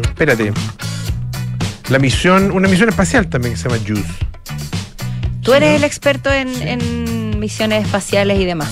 [0.03, 0.53] Espérate.
[1.89, 4.05] La misión, una misión espacial también que se llama Juice.
[5.41, 8.69] Tú eres el experto en, en misiones espaciales y demás.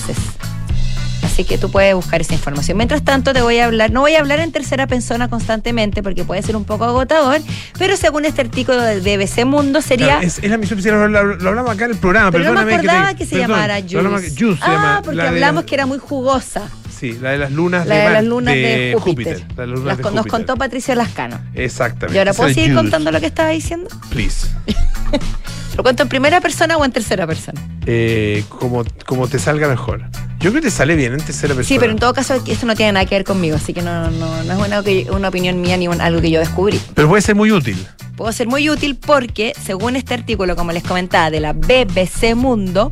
[1.35, 2.77] Así que tú puedes buscar esa información.
[2.77, 6.23] Mientras tanto, te voy a hablar, no voy a hablar en tercera persona constantemente porque
[6.23, 7.41] puede ser un poco agotador,
[7.77, 10.05] pero según este artículo de BBC Mundo sería...
[10.07, 12.31] Claro, es, es la misión lo, lo- lo hablamos acá en el programa.
[12.31, 14.29] pero no me acordaba te- que, se perdón, llamara Juice.
[14.39, 16.69] Juice se ah, llama, porque de hablamos que era muy jugosa.
[16.97, 19.39] Sí, la de las lunas La de, de las lunas de, Júpiter.
[19.57, 20.31] La de las lunas Las de con- nos Júpiter.
[20.39, 21.37] contó Patricia Lascano.
[21.53, 22.15] Exactamente.
[22.15, 22.75] ¿Y ahora puedo seguir Juice.
[22.81, 23.89] contando lo que estaba diciendo?
[24.09, 24.47] Please.
[25.75, 27.61] ¿Lo cuento en primera persona o en tercera persona?
[27.85, 30.03] Eh, como, como te salga mejor.
[30.39, 31.67] Yo creo que te sale bien en tercera persona.
[31.67, 34.09] Sí, pero en todo caso esto no tiene nada que ver conmigo, así que no,
[34.11, 36.79] no, no es una, una opinión mía ni un- algo que yo descubrí.
[36.93, 37.85] Pero puede ser muy útil.
[38.15, 42.91] Puedo ser muy útil porque, según este artículo, como les comentaba, de la BBC Mundo,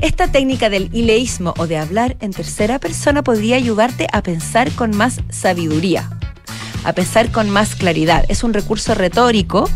[0.00, 4.94] esta técnica del ileísmo o de hablar en tercera persona podría ayudarte a pensar con
[4.96, 6.10] más sabiduría,
[6.84, 8.24] a pensar con más claridad.
[8.28, 9.68] Es un recurso retórico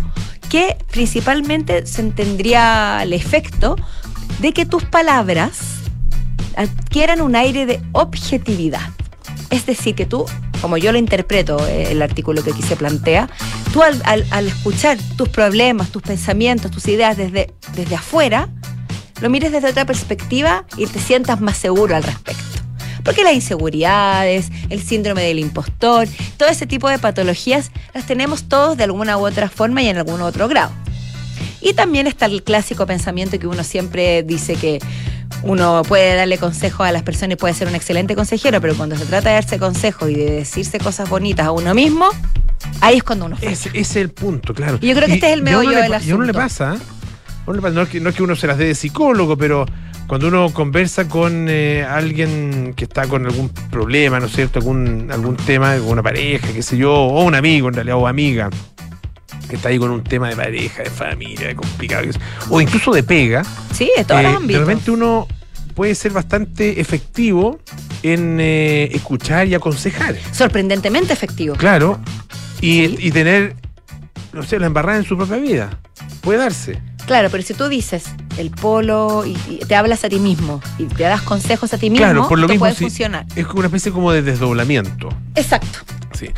[0.53, 3.75] que principalmente se tendría el efecto
[4.39, 5.61] de que tus palabras
[6.59, 8.87] adquieran un aire de objetividad.
[9.49, 10.27] Es decir, que tú,
[10.61, 13.31] como yo lo interpreto, eh, el artículo que aquí se plantea,
[13.73, 18.51] tú al, al- escuchar tus problemas, tus pensamientos, tus ideas desde, desde afuera,
[19.23, 22.52] lo mires desde otra perspectiva y te sientas más seguro al respecto.
[23.05, 28.77] Porque las inseguridades, el síndrome del impostor, todo ese tipo de patologías las tenemos todos
[28.77, 30.71] de alguna u otra forma y en algún otro grado.
[31.61, 34.81] Y también está el clásico pensamiento que uno siempre dice que
[35.45, 38.97] uno puede darle consejos a las personas y puede ser un excelente consejero, pero cuando
[38.97, 42.09] se trata de darse consejos y de decirse cosas bonitas a uno mismo,
[42.81, 43.51] ahí es cuando uno falla.
[43.51, 44.79] Ese, ese es el punto, claro.
[44.81, 46.33] Y yo creo que este es el meollo del pa- Y a uno le asunto.
[46.35, 46.79] pasa, ¿eh?
[47.47, 48.75] A uno le pasa, no, es que, no es que uno se las dé de
[48.75, 49.67] psicólogo, pero
[50.13, 54.59] cuando uno conversa con eh, alguien que está con algún problema, ¿no es cierto?
[54.59, 58.51] Algún, algún tema, una pareja, qué sé yo, o un amigo en realidad, o amiga,
[59.49, 62.07] que está ahí con un tema de pareja, de familia, de complicado,
[62.51, 64.61] o incluso de pega, Sí, de todos eh, los ámbitos.
[64.61, 65.27] repente uno
[65.75, 67.59] puede ser bastante efectivo
[68.03, 70.15] en eh, escuchar y aconsejar.
[70.31, 71.57] Sorprendentemente efectivo.
[71.57, 71.99] Claro.
[72.61, 72.97] Y, Sí.
[72.99, 73.57] y tener,
[74.35, 75.71] no sé, la embarrada en su propia vida.
[76.21, 76.79] Puede darse.
[77.07, 78.05] Claro, pero si tú dices
[78.39, 81.91] el polo y, y te hablas a ti mismo y te das consejos a ti
[81.91, 83.27] mismo, claro, por lo esto mismo puede funcionar.
[83.37, 85.09] es como una especie como de desdoblamiento.
[85.35, 85.81] Exacto,
[86.15, 86.29] Sí.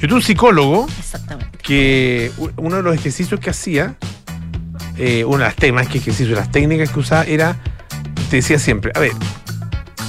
[0.00, 1.58] Yo tuve un psicólogo exactamente.
[1.62, 3.94] que uno de los ejercicios que hacía,
[4.96, 7.56] eh, una de las temas que ejercicio, las técnicas que usaba era,
[8.28, 9.12] te decía siempre, a ver,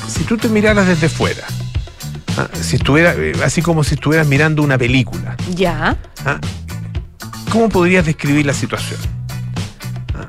[0.07, 1.43] si tú te miraras desde fuera,
[2.37, 6.39] ah, si estuviera, eh, así como si estuvieras mirando una película, Ya, ¿ah?
[7.51, 8.99] ¿cómo podrías describir la situación?
[10.15, 10.27] ¿Ah?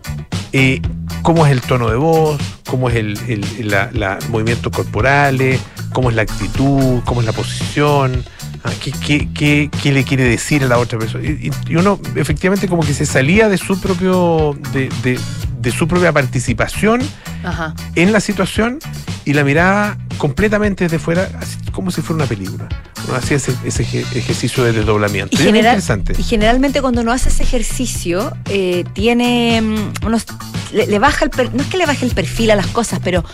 [0.53, 0.81] Eh,
[1.23, 2.41] ¿Cómo es el tono de voz?
[2.67, 5.61] ¿Cómo es el, el- la- la- movimientos corporales?
[5.93, 7.01] ¿Cómo es la actitud?
[7.05, 8.25] ¿Cómo es la posición?
[8.65, 8.71] ¿Ah?
[8.83, 11.25] ¿Qué, qué- qué- qué le quiere decir a la otra persona?
[11.25, 15.19] Y, uno efectivamente como que se salía de su propio de, de-
[15.61, 17.01] de su propia participación
[17.45, 17.75] ajá.
[17.95, 18.81] en la situación
[19.25, 22.69] y la miraba completamente desde fuera, así como si fuera una película.
[23.07, 25.37] Uno hacía ese, ese eje- ejercicio de desdoblamiento.
[25.37, 26.15] Y, Y general- interesante.
[26.19, 30.27] y generalmente cuando uno hace ese ejercicio, eh, tiene mm, unos.
[30.73, 33.01] Le, le baja el per- no es que le baje el perfil a las cosas,
[33.03, 33.25] pero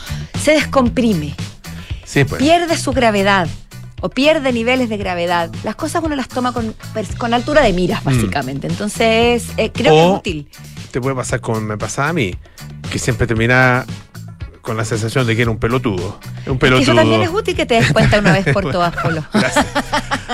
[0.42, 1.34] se descomprime,
[2.04, 2.40] Sí, pues.
[2.42, 3.48] pierde su gravedad
[4.00, 5.50] o pierde niveles de gravedad.
[5.64, 6.74] Las cosas uno las toma con,
[7.18, 8.66] con altura de miras, básicamente.
[8.66, 10.12] Entonces, eh, creo que Mm.
[10.14, 10.48] Es útil.
[10.90, 12.34] Te puede pasar como me pasaba a mí,
[12.90, 13.84] que siempre termina
[14.62, 16.18] con la sensación de que era un pelotudo.
[16.46, 16.82] Un Que pelotudo.
[16.82, 19.24] eso también es útil que te des cuenta una vez por todas, Polo.
[19.32, 19.66] Gracias.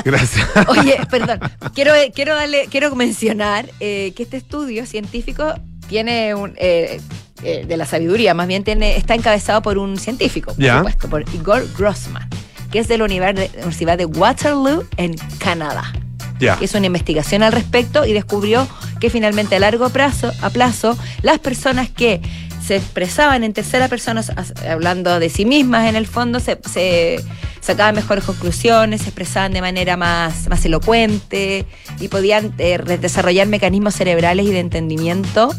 [0.04, 0.46] Gracias.
[0.68, 1.40] Oye, perdón,
[1.74, 5.54] quiero, quiero darle, quiero mencionar eh, que este estudio científico
[5.94, 7.00] tiene un eh,
[7.44, 11.24] eh, de la sabiduría, más bien tiene, está encabezado por un científico, por supuesto, por
[11.32, 12.28] Igor Grossman,
[12.72, 15.92] que es de la Universidad de Waterloo en Canadá.
[16.40, 18.66] Que hizo una investigación al respecto y descubrió
[18.98, 22.20] que finalmente a largo plazo, a plazo, las personas que
[22.60, 24.24] se expresaban en tercera persona,
[24.68, 27.24] hablando de sí mismas en el fondo, se, se
[27.60, 31.66] sacaban mejores conclusiones, se expresaban de manera más, más elocuente
[32.00, 35.54] y podían eh, desarrollar mecanismos cerebrales y de entendimiento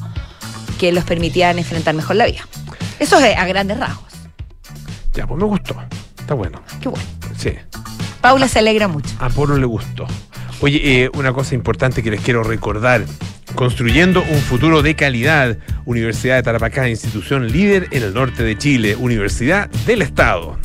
[0.80, 2.48] que los permitían enfrentar mejor la vida.
[3.00, 4.06] Eso es a grandes rasgos.
[5.14, 5.76] Ya, pues me gustó.
[6.20, 6.62] Está bueno.
[6.82, 7.06] Qué bueno.
[7.38, 7.52] Sí.
[8.22, 9.10] Paula se alegra mucho.
[9.20, 10.08] A Polo le gustó.
[10.62, 13.06] Oye, eh, una cosa importante que les quiero recordar.
[13.54, 15.58] Construyendo un futuro de calidad.
[15.86, 18.96] Universidad de Tarapacá, institución líder en el norte de Chile.
[18.96, 20.58] Universidad del Estado.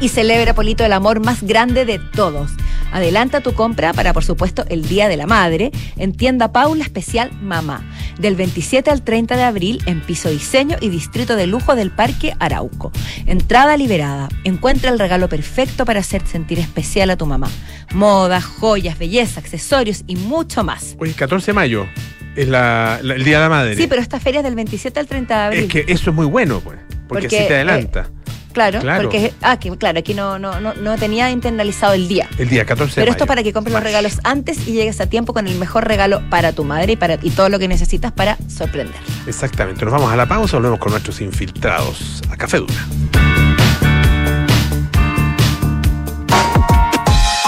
[0.00, 2.50] y celebra, Polito, el amor más grande de todos.
[2.92, 7.30] Adelanta tu compra para, por supuesto, el Día de la Madre en tienda Paula Especial
[7.40, 7.84] Mamá,
[8.18, 12.34] del 27 al 30 de abril en Piso Diseño y Distrito de Lujo del Parque
[12.38, 12.92] Arauco.
[13.26, 14.28] Entrada liberada.
[14.44, 17.50] Encuentra el regalo perfecto para hacer sentir especial a tu mamá.
[17.94, 20.96] Moda, joyas, belleza, accesorios y mucho más.
[20.98, 21.86] Oye, 14 de mayo
[22.36, 23.76] es la- la- el Día de la Madre.
[23.76, 25.60] Sí, pero esta feria es del 27 al 30 de abril.
[25.64, 26.78] Es que eso es muy bueno, pues.
[27.08, 28.10] Porque, Porque, así te adelanta.
[28.54, 29.02] Claro, claro.
[29.02, 32.28] porque ah, que, claro, aquí no, no, no, no tenía internalizado el día.
[32.38, 33.28] el día 14 de Pero esto mayo.
[33.28, 36.52] para que compres los regalos antes y llegues a tiempo con el mejor regalo para
[36.52, 38.96] tu madre y, para, y todo lo que necesitas para sorprender.
[39.26, 39.84] Exactamente.
[39.84, 43.53] Nos vamos a la pausa, volvemos con nuestros infiltrados a Café Dura.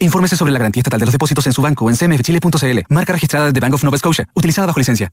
[0.00, 2.78] Infórmese sobre la garantía estatal de los depósitos en su banco en cmfchile.cl.
[2.88, 5.12] Marca registrada de Bank of Nova Scotia, utilizada bajo licencia.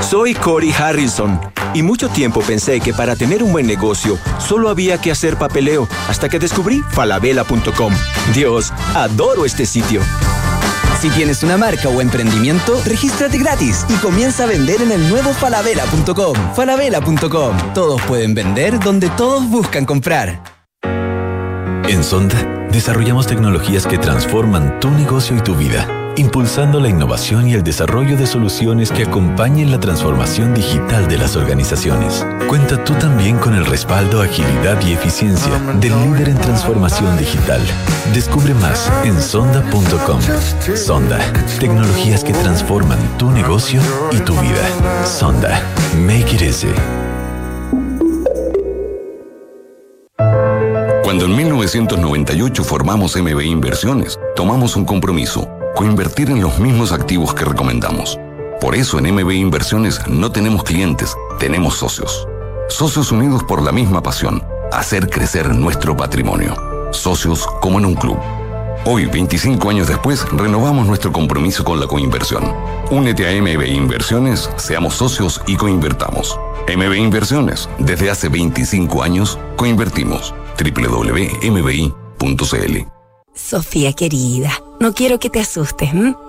[0.00, 1.40] Soy Cory Harrison
[1.74, 5.88] y mucho tiempo pensé que para tener un buen negocio solo había que hacer papeleo
[6.08, 7.92] hasta que descubrí falabella.com.
[8.32, 10.00] Dios, adoro este sitio.
[11.00, 15.34] Si tienes una marca o emprendimiento, regístrate gratis y comienza a vender en el nuevo
[15.34, 16.34] falabella.com.
[16.54, 17.74] Falabella.com.
[17.74, 20.40] Todos pueden vender donde todos buscan comprar.
[21.86, 27.54] En Sonda, desarrollamos tecnologías que transforman tu negocio y tu vida, impulsando la innovación y
[27.54, 32.26] el desarrollo de soluciones que acompañen la transformación digital de las organizaciones.
[32.48, 37.60] Cuenta tú también con el respaldo, agilidad y eficiencia del líder en transformación digital.
[38.12, 40.20] Descubre más en sonda.com.
[40.74, 41.18] Sonda,
[41.58, 43.80] tecnologías que transforman tu negocio
[44.12, 45.04] y tu vida.
[45.04, 45.62] Sonda,
[45.96, 46.68] make it easy.
[51.02, 57.44] Cuando en 1998 formamos MB Inversiones, tomamos un compromiso, coinvertir en los mismos activos que
[57.44, 58.18] recomendamos.
[58.60, 62.26] Por eso en MB Inversiones no tenemos clientes, tenemos socios.
[62.68, 66.56] Socios unidos por la misma pasión, hacer crecer nuestro patrimonio.
[66.92, 68.18] Socios como en un club.
[68.86, 72.44] Hoy, 25 años después, renovamos nuestro compromiso con la coinversión.
[72.90, 76.38] Únete a MB Inversiones, seamos socios y coinvertamos.
[76.68, 80.34] MB Inversiones, desde hace 25 años, coinvertimos.
[80.58, 81.34] www.mbi.cl
[83.34, 85.92] Sofía querida, no quiero que te asustes.
[85.92, 86.14] ¿m?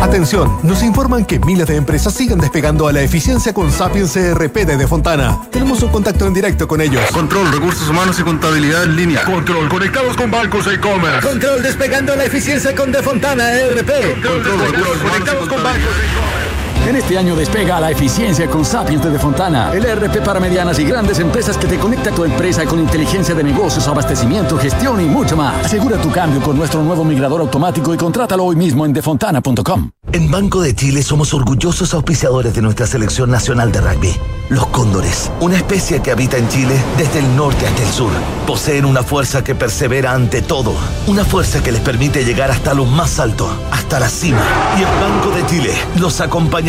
[0.00, 4.64] Atención, nos informan que miles de empresas siguen despegando a la eficiencia con Sapiens CRP
[4.64, 5.42] de De Fontana.
[5.50, 7.02] Tenemos un contacto en directo con ellos.
[7.12, 9.24] Control, recursos humanos y contabilidad en línea.
[9.24, 11.28] Control, conectados con bancos e e-commerce.
[11.28, 14.22] Control, despegando a la eficiencia con De Fontana ERP.
[14.22, 16.69] Control, recursos conectados con bancos e-commerce.
[16.88, 20.84] En este año despega la eficiencia con Sapiens de Fontana, el RP para medianas y
[20.84, 25.04] grandes empresas que te conecta a tu empresa con inteligencia de negocios, abastecimiento, gestión y
[25.04, 25.66] mucho más.
[25.66, 29.90] Asegura tu cambio con nuestro nuevo migrador automático y contrátalo hoy mismo en defontana.com.
[30.12, 34.16] En Banco de Chile somos orgullosos auspiciadores de nuestra selección nacional de rugby.
[34.48, 38.10] Los cóndores, una especie que habita en Chile desde el norte hasta el sur.
[38.48, 40.74] Poseen una fuerza que persevera ante todo.
[41.06, 44.42] Una fuerza que les permite llegar hasta lo más alto, hasta la cima.
[44.76, 46.20] Y en Banco de Chile los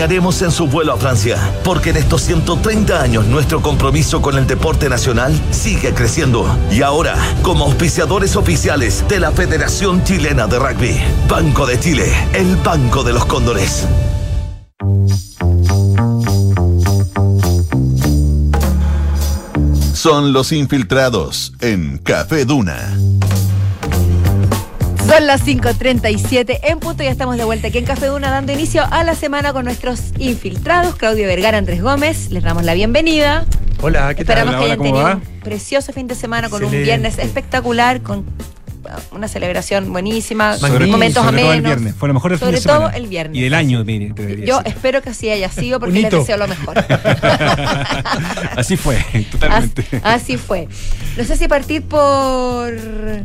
[0.01, 1.37] acompañaremos en su vuelo a Francia.
[1.63, 6.43] Porque en estos 130 años nuestro compromiso con el deporte nacional sigue creciendo.
[6.71, 10.99] Y ahora, como auspiciadores oficiales de la Federación Chilena de Rugby,
[11.29, 13.87] Banco de Chile, el Banco de los Cóndores.
[19.93, 22.91] Son los infiltrados en Café Duna.
[25.11, 28.85] Son las 5.37 en punto ya estamos de vuelta aquí en Café Duna dando inicio
[28.89, 32.31] a la semana con nuestros infiltrados, Claudio Vergara, Andrés Gómez.
[32.31, 33.45] Les damos la bienvenida.
[33.81, 34.37] Hola, ¿qué tal?
[34.37, 35.15] Esperamos que hayan ¿cómo tenido va?
[35.15, 38.25] un precioso fin de semana con un viernes espectacular, con
[39.11, 41.95] una celebración buenísima, Sobre- con momentos sobre todo el viernes.
[41.95, 42.79] Fue lo mejor del fin Sobre de semana.
[42.87, 43.37] todo el viernes.
[43.37, 44.73] Y del año, mire, te debería Yo decir.
[44.75, 46.75] espero que así haya sido porque les deseo lo mejor.
[48.55, 48.97] Así fue,
[49.31, 49.81] totalmente.
[49.91, 50.67] Así, así fue.
[51.17, 52.71] No sé si partir por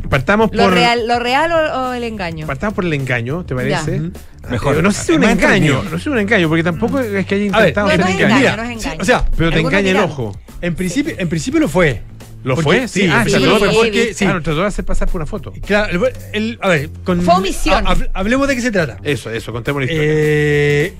[0.09, 0.73] Partamos lo por.
[0.73, 2.47] real, lo real o, o el engaño.
[2.47, 3.99] Partamos por el engaño, ¿te parece?
[3.99, 4.49] Ya.
[4.49, 4.77] Mejor.
[4.77, 6.99] Eh, no sé si es un engaño, no sé si es un engaño, porque tampoco
[6.99, 8.25] es que haya intentado no, no es engaño.
[8.25, 9.01] engaño, Mira, no es engaño.
[9.01, 10.37] o sea, Pero te engaña el ojo.
[10.61, 12.01] en principio, en principio lo fue.
[12.47, 12.87] ¿Lo Porque- fue?
[12.87, 14.25] Sí, ah, sí, trató de- sí, porque, sí.
[14.25, 15.51] Claro, trató de hacer pasar por una foto.
[15.65, 17.85] Claro, el- el- a ver, con, Fue omisión.
[17.85, 18.97] ha- hab- hablemos de qué se trata.
[19.03, 20.11] Eso, eso, contemos la historia.
[20.13, 20.93] Eh,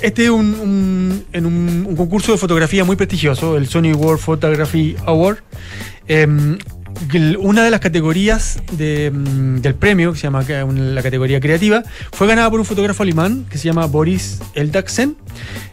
[0.00, 4.20] este es un, un- en un, un concurso de fotografía muy prestigioso, el Sony World
[4.20, 5.38] Photography Award.
[6.08, 6.58] Em,
[7.38, 11.82] una de las categorías mm, del premio, que se llama la categoría creativa,
[12.12, 15.16] fue ganada por un fotógrafo alemán que se llama Boris Eldachsen.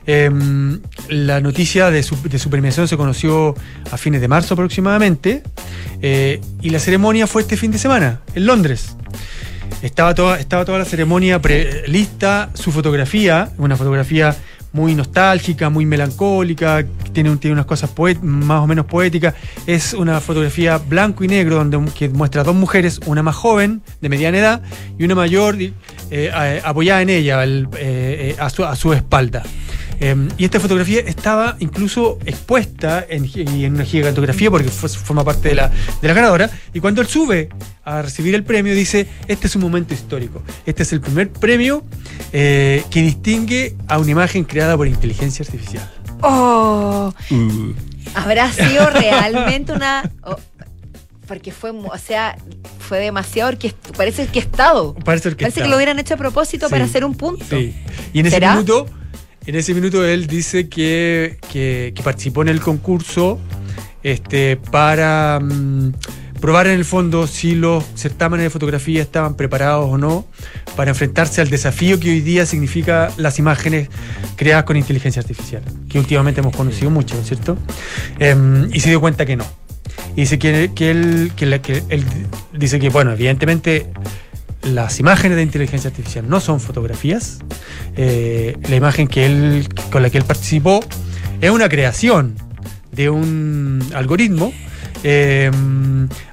[0.08, 3.56] Em, la noticia de su, de su premiación se conoció
[3.92, 5.44] a fines de marzo aproximadamente
[6.02, 8.96] eh, y la ceremonia fue este fin de semana en Londres.
[9.82, 14.36] Estaba toda, estaba toda la ceremonia pre- lista, su fotografía, una fotografía
[14.74, 19.34] muy nostálgica, muy melancólica, tiene, un- tiene unas cosas poet- más o menos poéticas.
[19.68, 24.10] Es una fotografía blanco y negro donde que muestra dos mujeres, una más joven, de
[24.10, 24.62] mediana edad,
[24.98, 25.58] y una mayor
[26.10, 29.44] eh, a- apoyada en ella, eh, eh, a, su, a su espalda.
[30.04, 35.50] Eh, y esta fotografía estaba incluso expuesta en, en una gigantografía porque fue- forma parte
[35.50, 35.68] de la,
[36.02, 36.50] de la ganadora.
[36.74, 37.50] Y cuando él sube
[37.86, 40.42] a recibir el premio, dice: Este es un momento histórico.
[40.66, 41.86] Este es el primer premio
[42.34, 45.88] eh, que distingue a una imagen creada por inteligencia artificial.
[46.22, 47.74] Oh, Uh.
[48.16, 50.10] habrá sido realmente una.
[50.24, 50.36] oh,
[51.28, 52.38] porque fue, o sea,
[52.80, 54.96] fue demasiado orquest- Parece orquestado.
[54.96, 55.38] Parece orquestado.
[55.38, 56.72] Parece que lo hubieran hecho a propósito Sí.
[56.72, 57.46] para hacer un punto.
[57.50, 57.74] Sí.
[58.14, 58.86] Y en ese minuto,
[59.46, 63.40] en ese minuto él dice que, que- que participó en el concurso
[64.04, 65.94] este, para mm,
[66.40, 70.28] probar en el fondo si los certámenes de fotografía estaban preparados o no
[70.76, 73.90] para enfrentarse al desafío que hoy día significa las imágenes
[74.36, 77.58] creadas con inteligencia artificial, que últimamente hemos conocido mucho, ¿no es cierto?
[78.20, 79.46] Em, y se dio cuenta que no.
[80.16, 82.04] Y dice que, que él, que la- que él
[82.54, 83.88] dice que, bueno, evidentemente
[84.64, 87.40] las imágenes de inteligencia artificial no son fotografías.
[87.96, 90.82] Eh, la imagen que él, con la que él participó
[91.42, 92.36] es una creación
[92.92, 94.54] de un algoritmo
[95.04, 95.50] eh,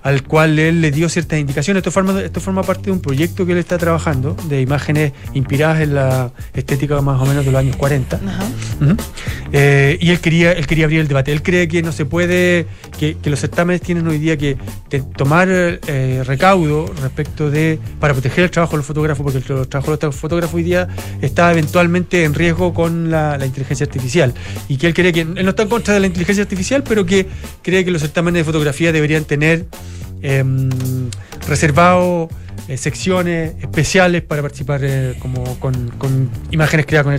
[0.02, 1.80] al cual él le dio ciertas indicaciones.
[1.80, 5.80] Esto forma, esto forma parte de un proyecto que él está trabajando, de imágenes inspiradas
[5.80, 8.20] en la estética más o menos de los años 40.
[8.80, 8.96] Ujú.
[9.52, 11.32] Eh, y él quería, él quería abrir el debate.
[11.32, 12.66] Él cree que no se puede,
[12.98, 14.56] que, que los certámenes tienen hoy día que
[14.88, 19.44] te- tomar eh, recaudo respecto de, para proteger el trabajo de los fotógrafos, porque el,
[19.44, 20.88] tra- trabajo de los fotógrafos hoy día
[21.22, 24.34] está eventualmente en riesgo con la, la inteligencia artificial.
[24.68, 27.06] Y que él cree que, él no está en contra de la inteligencia artificial, pero
[27.06, 27.26] que
[27.62, 28.57] cree que los certámenes de fotografía
[28.92, 29.66] deberían tener
[30.22, 30.68] em,
[31.46, 32.28] reservado
[32.66, 37.14] eh, secciones especiales para participar eh, como con, con imágenes creadas con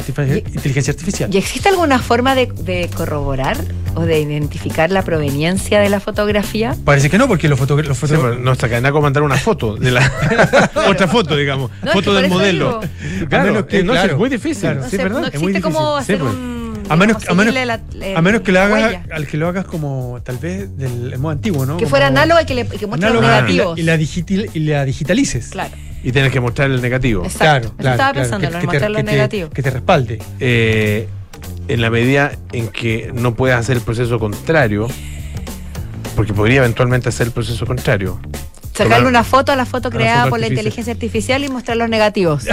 [0.54, 1.34] inteligencia artificial.
[1.34, 3.58] ¿Y existe alguna forma de, de corroborar
[3.96, 6.76] o de identificar la proveniencia de la fotografía?
[6.86, 8.10] Parece que no, porque los fotógrafos.
[8.10, 10.12] Sí, pero no está cadena con mandar una foto de la
[10.88, 12.82] otra foto, digamos, No, es foto que del modelo.
[12.82, 13.28] digo.
[13.30, 14.82] Claro, A menos que- eh, no, sí, claro, es muy difícil, claro.
[14.82, 15.22] sí, No, es sé, verdad.
[15.22, 15.76] no es muy difícil.
[15.98, 16.34] hacer Sí, pues.
[16.36, 16.59] un...
[16.90, 17.80] A menos, a menos, la-
[18.16, 21.32] a menos que lo la hagas, al que lo hagas como tal vez del modo
[21.34, 21.78] antiguo, ¿no?
[21.78, 23.80] Que Como fuera análogo y que, le, que muestre los análogo y la- negativos.
[23.80, 25.50] Y la, digital- y la digitalices.
[25.50, 25.76] Claro.
[26.04, 27.24] Y tienes que mostrar el negativo.
[27.26, 27.74] Exacto.
[27.78, 29.52] Claro, estaba claro, pensando, que- en que te- mostrar te- negativos.
[29.54, 30.20] Que te respalde.
[30.40, 31.08] Eh,
[31.68, 34.88] en la medida en que no puedas hacer el proceso contrario,
[36.16, 38.20] porque podría eventualmente hacer el proceso contrario.
[38.84, 41.78] Sacarle una foto a la foto la creada foto por la inteligencia artificial y mostrar
[41.78, 42.44] los negativos.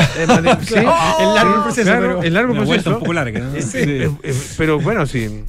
[0.67, 2.91] Sí, el largo proceso, Claro, pero el largo proceso.
[2.91, 3.55] un poco larga, ¿no?
[3.57, 3.79] Eh, Sí.
[3.81, 5.43] eh, eh, pero bueno, sí.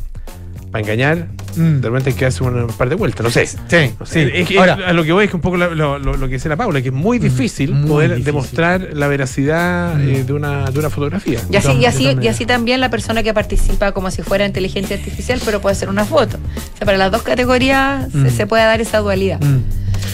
[0.72, 1.80] Para engañar, Mm.
[1.80, 3.48] de repente hay que hacer un, par de vueltas, no sé.
[3.48, 3.58] Sí,
[4.00, 4.26] No sé.
[4.26, 4.32] sí.
[4.34, 6.28] Es que Ahora- a lo que voy es que un poco la- lo, lo- lo
[6.28, 8.26] que dice la Paula, que es muy difícil muy poder difícil.
[8.26, 11.40] demostrar la veracidad eh, de, una, de una fotografía.
[11.50, 14.98] Y así, y, así, y así también la persona que participa como si fuera inteligencia
[14.98, 16.38] artificial, pero puede ser una foto.
[16.38, 18.30] O sea, para las dos categorías se, Mm.
[18.30, 19.40] se puede dar esa dualidad.
[19.42, 19.62] Mm.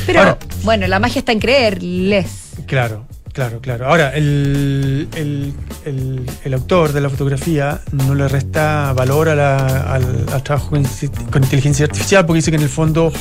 [0.06, 2.26] Pero Ahora- bueno, la magia está en creerles.
[2.66, 3.88] Claro, claro, claro.
[3.88, 5.54] Ahora, el, el-
[5.86, 12.38] el- autor de la fotografía no le resta valor al, trabajo con inteligencia artificial porque
[12.38, 13.12] dice que en el fondo,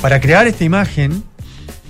[0.00, 1.22] para crear esta imagen,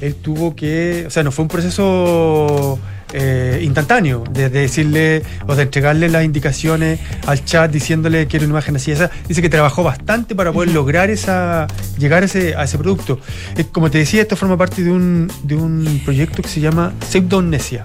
[0.01, 2.79] él tuvo que, o sea, no fue un proceso
[3.13, 8.55] eh, instantáneo de, de decirle o de entregarle las indicaciones al chat diciéndole quiero una
[8.55, 11.67] imagen así esa dice que trabajó bastante para poder lograr esa
[11.99, 13.19] llegar a ese, a ese producto
[13.57, 16.93] Eh, como te decía esto forma parte de un, de un proyecto que se llama
[17.09, 17.85] Pseudonnesia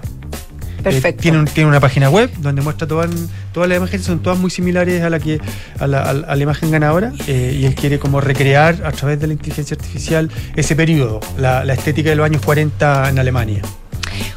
[0.82, 1.08] Perfecto.
[1.08, 3.08] Eh, tiene, un- tiene una página web donde muestra todas,
[3.52, 5.38] todas las imágenes, son todas muy similares a la que
[5.78, 9.28] a la- a la imagen ganadora eh, y él quiere como recrear a través de
[9.28, 13.62] la inteligencia artificial ese periodo, la, la estética de los años 40 en Alemania.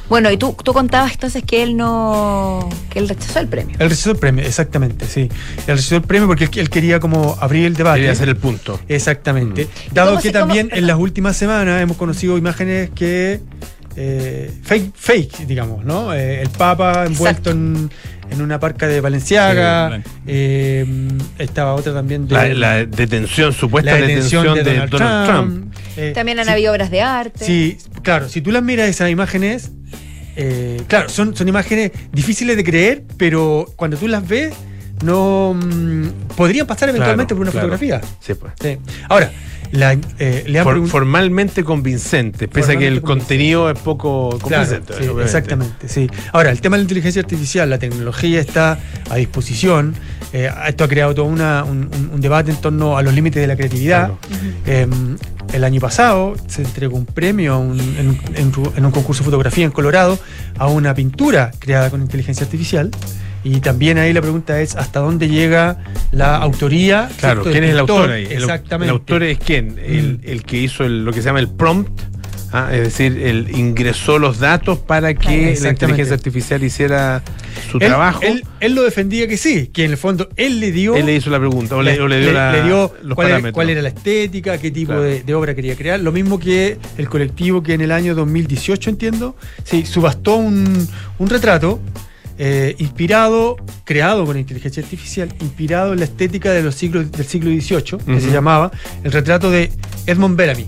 [0.09, 2.69] Bueno, y tú, tú contabas entonces que él no.
[2.89, 3.75] que él rechazó el premio.
[3.79, 5.21] Él rechazó el premio, exactamente, sí.
[5.67, 7.99] Él rechazó el premio porque él, él quería como abrir el debate.
[7.99, 8.79] Quería hacer el punto.
[8.87, 9.67] Exactamente.
[9.91, 13.39] ¿Y Dado que se- cómo- también en las últimas semanas hemos conocido imágenes que.
[13.97, 16.13] eh, fake, fake, digamos, ¿no?
[16.13, 17.89] Eh, el Papa envuelto en,
[18.29, 20.01] en una parca de Valenciaga.
[20.27, 20.85] eh,
[21.39, 22.35] estaba otra también de.
[22.35, 25.73] La, la detención, supuesta la detención, de, Donald, Trump.
[25.97, 27.45] Eh, También han sí, habido obras de arte.
[27.45, 29.71] Sí, claro, si tú las miras esas imágenes,
[30.35, 34.53] eh, claro, son, son imágenes difíciles de creer, pero cuando tú las ves,
[35.03, 37.67] no mm, podrían pasar eventualmente Claro, por una claro.
[37.77, 38.01] fotografía.
[38.19, 38.53] Sí, pues.
[38.61, 38.77] Sí.
[39.09, 39.31] Ahora,
[39.71, 44.29] la, eh, le han For- pregun- formalmente convincente, pese a que el contenido es poco
[44.29, 44.93] Claro, convincente.
[44.93, 45.23] sí, obviamente.
[45.25, 46.09] exactamente, sí.
[46.31, 48.77] Ahora, el tema de la inteligencia artificial, la tecnología está
[49.09, 49.95] a disposición.
[50.33, 51.89] eh, esto ha creado todo una- un,
[52.19, 54.11] debate en torno a los límites de la creatividad.
[54.65, 54.85] Eh,
[55.53, 59.21] el año pasado se entregó un premio un- en, un- en un- en un concurso
[59.21, 60.17] de fotografía en Colorado
[60.57, 62.91] a una pintura creada con inteligencia artificial.
[63.43, 65.77] Y también ahí la pregunta es hasta dónde llega
[66.11, 67.09] la autoría.
[67.19, 67.43] Claro.
[67.43, 68.23] ¿quién es el autor ahí?
[68.29, 68.85] Exactamente.
[68.85, 69.77] el autor es quién?
[69.77, 71.89] El, el que hizo el- lo que se llama el prompt,
[72.55, 77.21] ah, es decir, el ingresó los datos para que la inteligencia artificial hiciera
[77.71, 78.21] su Él- trabajo.
[78.23, 80.95] Él, él lo defendía que sí, que en el fondo él le dio.
[80.95, 83.27] Él le hizo la pregunta, o le, o le dio, la- le dio los cuál,
[83.27, 83.53] era, parámetros.
[83.53, 85.03] cuál era la estética, qué tipo Claro.
[85.03, 85.99] de, de obra quería crear.
[85.99, 90.87] Lo mismo que el colectivo que en el año 2018, entiendo, sí, subastó un,
[91.19, 91.79] un retrato
[92.37, 97.49] eh, inspirado, creado con inteligencia artificial, inspirado en la estética de los siglos, del siglo
[97.49, 98.71] XVIII, que se llamaba
[99.05, 99.71] el retrato de
[100.05, 100.67] Edmond Bellamy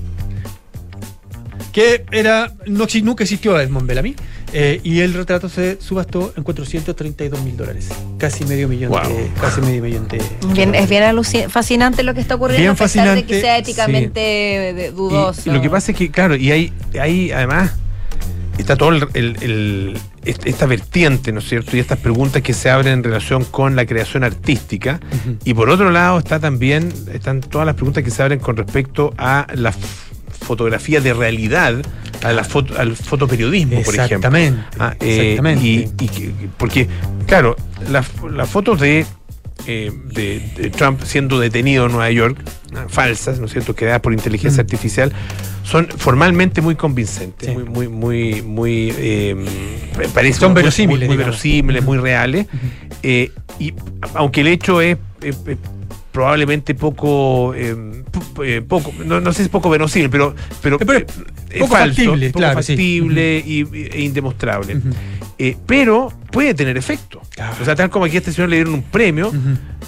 [1.78, 4.15] que era no, nunca existió Edmond Bellamy
[4.51, 9.01] eh, y el retrato se subastó en 432 mil dólares casi medio millón Wow.
[9.03, 10.19] de casi medio millón de
[10.53, 11.03] Bien, es bien
[11.51, 15.41] fascinante lo que está ocurriendo, Bien a pesar de que fascinante, sea éticamente dudoso.
[15.45, 17.73] Y, y lo que pasa es que, claro, y hay, hay además,
[18.57, 21.78] está todo el, el- el- est- esta vertiente, ¿no es cierto?
[21.78, 24.99] Y estas preguntas que se abren en relación con la creación artística.
[25.45, 29.13] Y por otro lado está también, están todas las preguntas que se abren con respecto
[29.17, 30.07] a la f-
[30.39, 31.75] fotografía de realidad,
[32.23, 34.03] a la foto, al fotoperiodismo, por ejemplo.
[34.03, 35.65] Exactamente, Ah, eh, exactamente.
[35.65, 36.88] y, y que- porque,
[37.27, 37.55] claro,
[37.89, 38.07] las,
[38.49, 39.05] fotos de
[39.65, 42.38] eh, de, de Trump siendo detenido en Nueva York,
[42.75, 45.11] ah, falsas, ¿no es cierto?, creadas por inteligencia artificial,
[45.63, 49.35] son formalmente muy convincentes, muy, muy, muy, muy eh,
[49.97, 52.45] me parece Son muy- verosímiles, muy, muy verosímiles, muy reales.
[53.03, 53.73] Eh, y
[54.13, 54.97] aunque el hecho es,
[56.11, 57.75] probablemente poco, eh,
[58.43, 61.05] eh, poco, no, no sé si es poco verosímil, pero, pero, eh,
[61.49, 62.73] es poco falso, factible, poco claro, sí.
[62.73, 64.77] factible y- y- e indemostrable.
[65.39, 67.21] Eh, pero puede tener efecto.
[67.61, 69.31] O sea, tal como aquí a este señor le dieron un premio,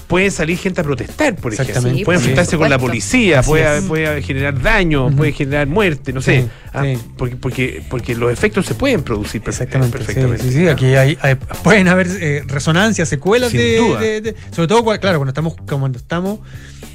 [0.07, 1.71] puede salir gente a protestar, por ejemplo.
[1.71, 2.05] Exactamente.
[2.05, 6.41] puede Sí, enfrentarse con la policía, puede, generar daño, puede generar muerte, no sé.
[6.43, 6.83] Sí, Ah,
[7.17, 9.97] Porque, porque, porque los efectos se pueden producir perfectamente.
[9.97, 10.43] perfectamente.
[10.43, 11.33] Sí, sí, aquí hay, hay-
[11.63, 13.99] pueden haber eh, resonancias, secuelas Sin de, duda.
[13.99, 16.39] de- de- sobre todo claro cuando estamos cuando estamos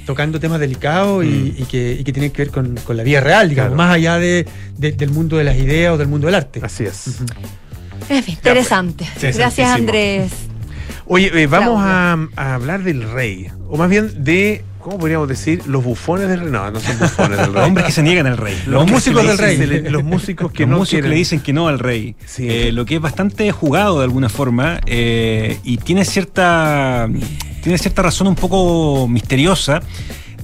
[0.05, 3.19] tocando temas delicados y, y que, y que tienen que ver con, con la vida
[3.19, 3.75] real, digamos, Mm.
[3.75, 3.87] Claro.
[3.89, 4.45] más allá de,
[4.77, 6.61] de- del mundo de las ideas o del mundo del arte.
[6.63, 7.17] Así es.
[8.09, 9.05] En fin, interesante.
[9.21, 9.59] Gracias.
[9.71, 10.31] Andrés.
[11.07, 15.61] Oye, eh, vamos a, a hablar del rey, o más bien de, ¿cómo podríamos decir?
[15.67, 16.51] Los bufones del rey.
[16.51, 17.53] No, no son bufones del rey.
[17.53, 18.59] Los hombres que se niegan al rey.
[18.65, 19.57] Los músicos del rey.
[19.57, 21.09] le- los músicos que Los no músicos quieren.
[21.11, 22.15] le dicen que no al rey.
[22.39, 27.07] Eh, lo que es bastante jugado de alguna forma eh, y tiene cierta,
[27.61, 29.81] tiene cierta razón un poco misteriosa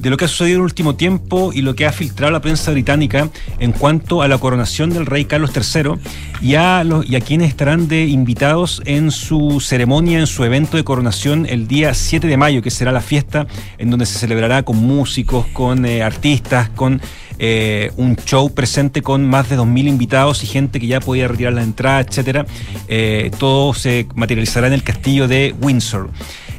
[0.02, 2.42] de lo que ha sucedido en el último tiempo y lo que ha filtrado la
[2.42, 3.30] prensa británica
[3.60, 5.94] en cuanto a la coronación del rey Carlos III
[6.42, 10.84] y a, y a quienes estarán de invitados en su ceremonia, en su evento de
[10.84, 13.46] coronación el día 7 de mayo, que será la fiesta
[13.78, 17.02] en donde se celebrará con músicos, con eh, artistas, con
[17.44, 21.54] eh, un show presente con más de 2.000 invitados y gente que ya podía retirar
[21.54, 22.46] la entrada, etcétera.
[22.88, 26.12] Eh, todo se materializará en el castillo de Windsor.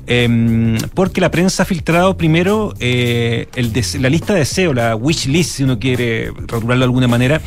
[0.07, 5.26] Em, porque la prensa ha filtrado primero eh, el la lista de deseo, la wish
[5.26, 7.40] list, si uno quiere rotularlo de alguna manera,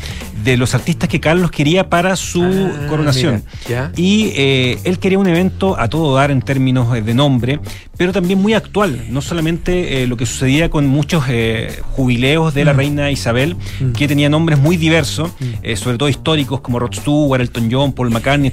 [0.46, 2.40] de los artistas que Carlos quería para su
[2.88, 3.42] coronación.
[3.68, 3.92] mira, ya.
[3.96, 7.58] Y eh, él quería un evento a todo dar en términos eh, de nombre,
[7.96, 9.06] pero también muy actual.
[9.10, 12.76] No solamente eh, lo que sucedía con muchos eh, jubileos de la Mm.
[12.76, 13.56] reina Isabel,
[13.96, 15.30] que tenía nombres muy diversos,
[15.62, 18.52] eh, sobre todo históricos como Rod Stewart, Elton John, Paul McCartney.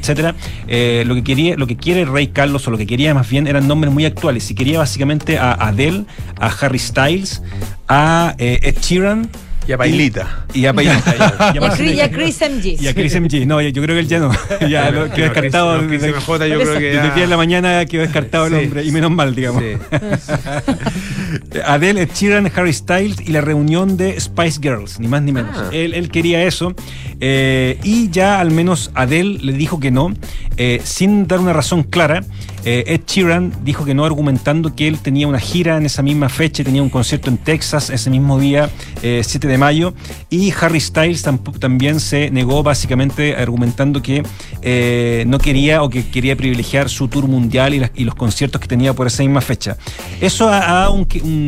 [0.68, 3.30] Eh, lo que quería, lo que quiere el rey Carlos, o lo que quería más
[3.30, 4.50] bien, eran nombres muy actuales.
[4.50, 6.06] Y quería básicamente a Adele,
[6.40, 7.44] a Harry Styles,
[7.88, 9.30] a Ed Sheeran.
[9.68, 10.46] Y a Pailita.
[10.54, 11.54] Y a Pailita.
[11.54, 12.82] Y a Chris, y a Chris MG.
[12.82, 13.46] y a Chris MG.
[13.48, 14.32] No, yo creo que él ya no.
[14.70, 15.82] ya lo quedó No, descartado.
[15.82, 18.48] No, Chris desde- MJ yo creo que Desde ya- 10 de la mañana quedó descartado
[18.48, 18.60] el Sí.
[18.66, 18.84] hombre.
[18.84, 19.64] Y menos mal, digamos.
[21.66, 25.56] Adele, Ed Sheeran, Harry Styles y la reunión de Spice Girls, ni más ni menos.
[25.58, 25.70] Ah.
[25.72, 26.74] Él, él quería eso.
[27.20, 30.14] eh, y ya al menos Adele le dijo que no,
[30.58, 32.24] eh, sin dar una razón clara.
[32.66, 36.30] Eh, Ed Sheeran dijo que no, argumentando que él tenía una gira en esa misma
[36.30, 38.70] fecha, tenía un concierto en Texas ese mismo día,
[39.02, 39.94] eh, 7 de mayo.
[40.30, 41.24] Y Harry Styles
[41.60, 44.24] también se negó, básicamente argumentando que
[44.62, 48.94] eh, no quería o que quería privilegiar su tour mundial y, los conciertos que tenía
[48.94, 49.78] por esa misma fecha.
[50.20, 51.08] Eso ha, dado un,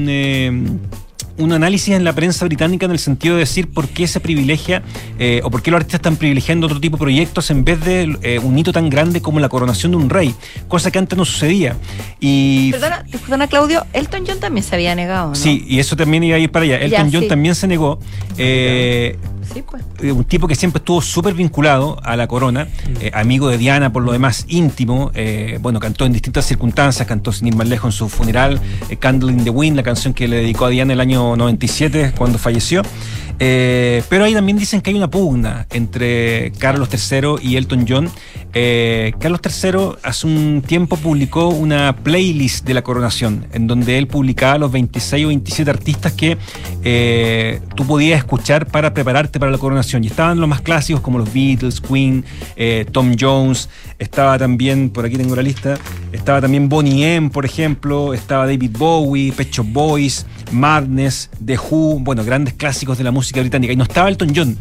[0.09, 0.51] eh,
[1.37, 4.83] un análisis en la prensa británica en el sentido de decir por qué se privilegia
[5.19, 8.17] eh, o por qué los artistas están privilegiando otro tipo de proyectos en vez de
[8.21, 10.33] eh, un hito tan grande como la coronación de un rey,
[10.67, 11.75] cosa que antes no sucedía.
[12.19, 15.35] Y Perdona, perdona, Claudio, Elton John también se había negado, ¿no?
[15.35, 16.79] Sí, y eso también iba a ir para allá.
[16.79, 17.27] Ya, Elton John sí.
[17.27, 17.99] también se negó.
[18.37, 19.17] Eh,
[19.53, 19.83] Sí, pues.
[20.01, 22.67] eh, un tipo que siempre estuvo súper vinculado a la corona,
[22.99, 27.31] eh, amigo de Diana por lo demás, íntimo, eh, bueno, cantó en distintas circunstancias, cantó
[27.31, 30.27] sin ir más lejos en su funeral, eh, Candle in the Wind, la canción que
[30.27, 32.81] le dedicó a Diana el año 97 cuando falleció.
[33.39, 38.09] Eh, pero ahí también dicen que hay una pugna entre Carlos III y Elton John.
[38.53, 44.07] Eh, Carlos III hace un tiempo publicó una playlist de la coronación, en donde él
[44.07, 46.37] publicaba los 26 o 27 artistas que
[46.83, 50.03] eh, tú podías escuchar para prepararte para la coronación.
[50.05, 52.23] Y estaban los más clásicos como los Beatles, Queen,
[52.91, 53.69] Tom Jones,
[53.99, 55.77] estaba también, por aquí tengo la lista,
[56.13, 61.99] estaba también Bonnie M, por ejemplo, estaba David Bowie, Pet Shop Boys, Madness, The Who,
[61.99, 63.73] bueno, grandes clásicos de la música británica.
[63.73, 64.57] Y no estaba Elton John.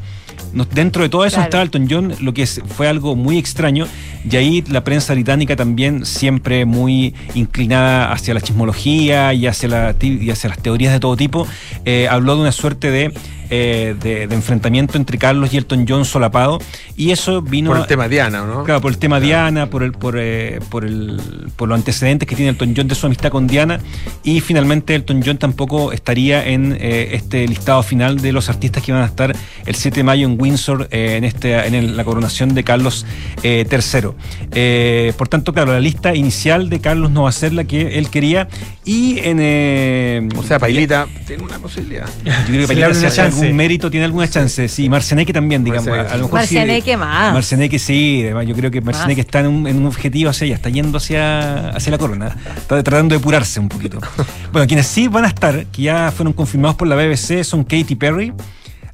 [0.52, 1.46] No- dentro de todo eso Claro.
[1.48, 3.86] estaba Elton John, lo que es- fue algo muy extraño.
[4.28, 9.94] Y ahí la prensa británica también siempre muy inclinada hacia la chismología y hacia, la,
[9.94, 11.46] ti- y hacia las teorías de todo tipo,
[11.84, 13.12] eh, habló de una suerte de,
[13.56, 16.58] eh, de, de enfrentamiento entre Carlos y Elton John solapado.
[16.96, 17.70] Y eso vino...
[17.70, 18.64] Por el tema Diana, ¿no?
[18.64, 21.20] Claro, por el tema Diana, por el, por, eh, por el,
[21.56, 23.78] por los antecedentes que tiene Elton John de su amistad con Diana.
[24.22, 28.92] Y finalmente Elton John tampoco estaría en eh, este listado final de los artistas que
[28.92, 29.34] van a estar
[29.66, 33.06] el 7 de mayo en Windsor, eh, en, este, en el- la coronación de Carlos
[33.42, 34.10] III.
[34.52, 37.98] Eh, por tanto, claro, la lista inicial de Carlos no va a ser la que
[37.98, 38.48] él quería.
[38.84, 39.38] Y en.
[39.40, 42.06] eh, O sea, Pailita tiene una posibilidad.
[42.24, 43.43] yo creo que Se Pailita, una hace chance.
[43.44, 44.68] Algún mérito, tiene alguna chance.
[44.68, 45.86] Sí, Marceneque también, digamos.
[45.86, 46.12] Marceneque.
[46.12, 47.32] A lo mejor sí- Marcianeque más.
[47.32, 50.54] Marceneque sí, además yo creo que Marceneque está en un, en un objetivo hacia allá,
[50.56, 53.98] está yendo hacia, hacia la corona, está tratando de depurarse un poquito.
[54.52, 57.94] bueno, quienes sí van a estar, que ya fueron confirmados por la BBC, son Katy
[57.94, 58.32] Perry.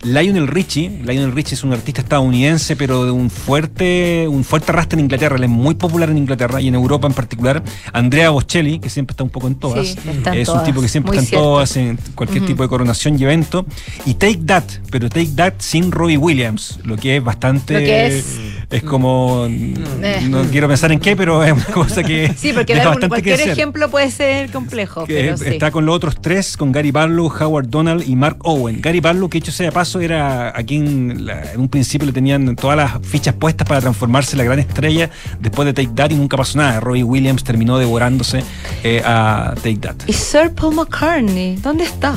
[0.03, 4.98] Lionel Richie, Lionel Richie es un artista estadounidense, pero de un fuerte, un fuerte arrastre
[4.98, 7.62] en Inglaterra, él es muy popular en Inglaterra y en Europa en particular.
[7.92, 10.64] Andrea Bocelli, que siempre está un poco en todas, Sí, está en es un todas,
[10.66, 13.66] tipo que siempre muy está en todas, en cualquier tipo de coronación y evento.
[14.07, 17.74] Y Take That, pero Take That sin Robbie Williams, lo que es bastante...
[17.74, 18.38] Lo que es-
[18.71, 19.47] es como...
[19.49, 20.27] Eh.
[20.29, 22.33] No quiero pensar en qué, pero es una cosa que...
[22.37, 25.45] Sí, porque deja bastante cualquier ejemplo puede ser complejo, Que pero sí.
[25.49, 28.81] está con los otros tres, con Gary Barlow, Howard Donald y Mark Owen.
[28.81, 32.12] Gary Barlow, que hecho sea de paso, era aquí en, la- en un principio le
[32.12, 35.11] tenían todas las fichas puestas para transformarse en la gran estrella
[35.41, 36.79] después de Take That y nunca pasó nada.
[36.81, 38.45] Robbie Williams terminó devorándose
[38.85, 39.97] eh, a Take That.
[40.07, 41.57] ¿Y Sir Paul McCartney?
[41.57, 42.14] ¿Dónde está?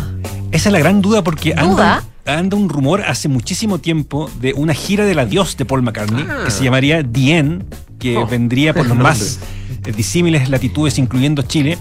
[0.51, 2.03] Esa es la gran duda porque ¿Duda?
[2.25, 6.51] Anda un rumor hace muchísimo tiempo de una gira del adiós de Paul McCartney que
[6.51, 7.63] se llamaría The End,
[7.99, 9.03] que Oh, vendría por los nombre.
[9.07, 9.39] más
[9.85, 11.77] eh, disímiles latitudes, incluyendo Chile.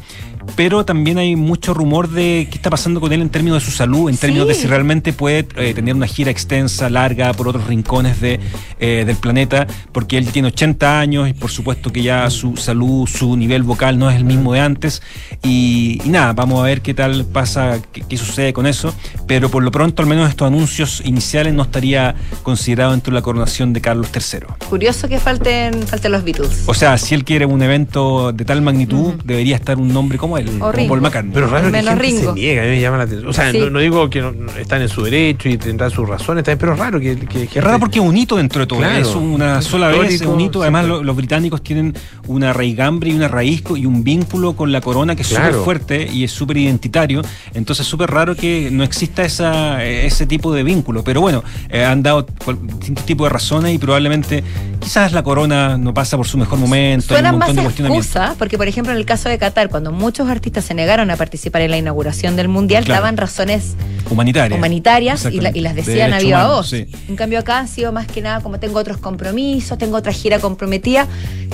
[0.57, 3.72] Pero también hay mucho rumor de qué está pasando con él en términos de su
[3.72, 7.66] salud, en términos de si realmente puede eh, tener una gira extensa, larga, por otros
[7.66, 8.40] rincones de,
[8.78, 13.07] eh, del planeta, porque él tiene 80 años y por supuesto que ya su salud,
[13.07, 15.03] su nivel vocal no es el mismo de antes.
[15.43, 18.95] Y, y nada, vamos a ver qué tal pasa, qué, qué sucede con eso.
[19.26, 23.22] Pero por lo pronto, al menos estos anuncios iniciales no estaría considerado dentro de la
[23.22, 24.68] coronación de Carlos III.
[24.68, 26.64] Curioso que falten, falten los Beatles.
[26.66, 30.32] O sea, si él quiere un evento de tal magnitud, debería estar un nombre como
[30.39, 30.72] él, como.
[30.89, 31.33] Paul McCartney.
[31.35, 32.35] Pero raro que Menos gente Ringo.
[32.35, 33.28] se niega, a mí me llama la atención.
[33.28, 33.59] O sea, Sí.
[33.59, 36.72] no, no digo que no- están en su derecho y tendrán sus razones también, pero
[36.74, 37.16] es raro que...
[37.16, 38.78] que, Es raro porque es un hito dentro de todo.
[38.80, 38.99] Claro.
[38.99, 40.62] es una Es sola vez, es un hito.
[40.62, 41.95] Además, los británicos tienen
[42.26, 45.47] una raigambre y una raíz y un vínculo con la corona que es Claro.
[45.53, 47.22] súper fuerte y es súper identitario.
[47.55, 51.03] Entonces, es súper raro que no exista esa, ese tipo de vínculo.
[51.05, 52.26] Pero bueno, eh, han dado
[52.78, 54.43] distintos tipos de razones y probablemente
[54.80, 57.14] quizás la corona no pasa por su mejor momento.
[57.14, 58.07] hay Suena un más montón de a cuestionamientos.
[58.16, 61.16] excusa, porque por ejemplo en el caso de Qatar, cuando muchos artistas se negaron a
[61.16, 63.03] participar en la inauguración del Mundial, Claro.
[63.03, 63.75] daban razones
[64.11, 64.57] Humanitaria.
[64.57, 66.68] humanitarias y, la- y las De decían a viva humanos, voz.
[66.70, 66.87] sí.
[67.09, 70.39] En cambio acá han sido más que nada como tengo otros compromisos, tengo otra gira
[70.39, 71.07] comprometida.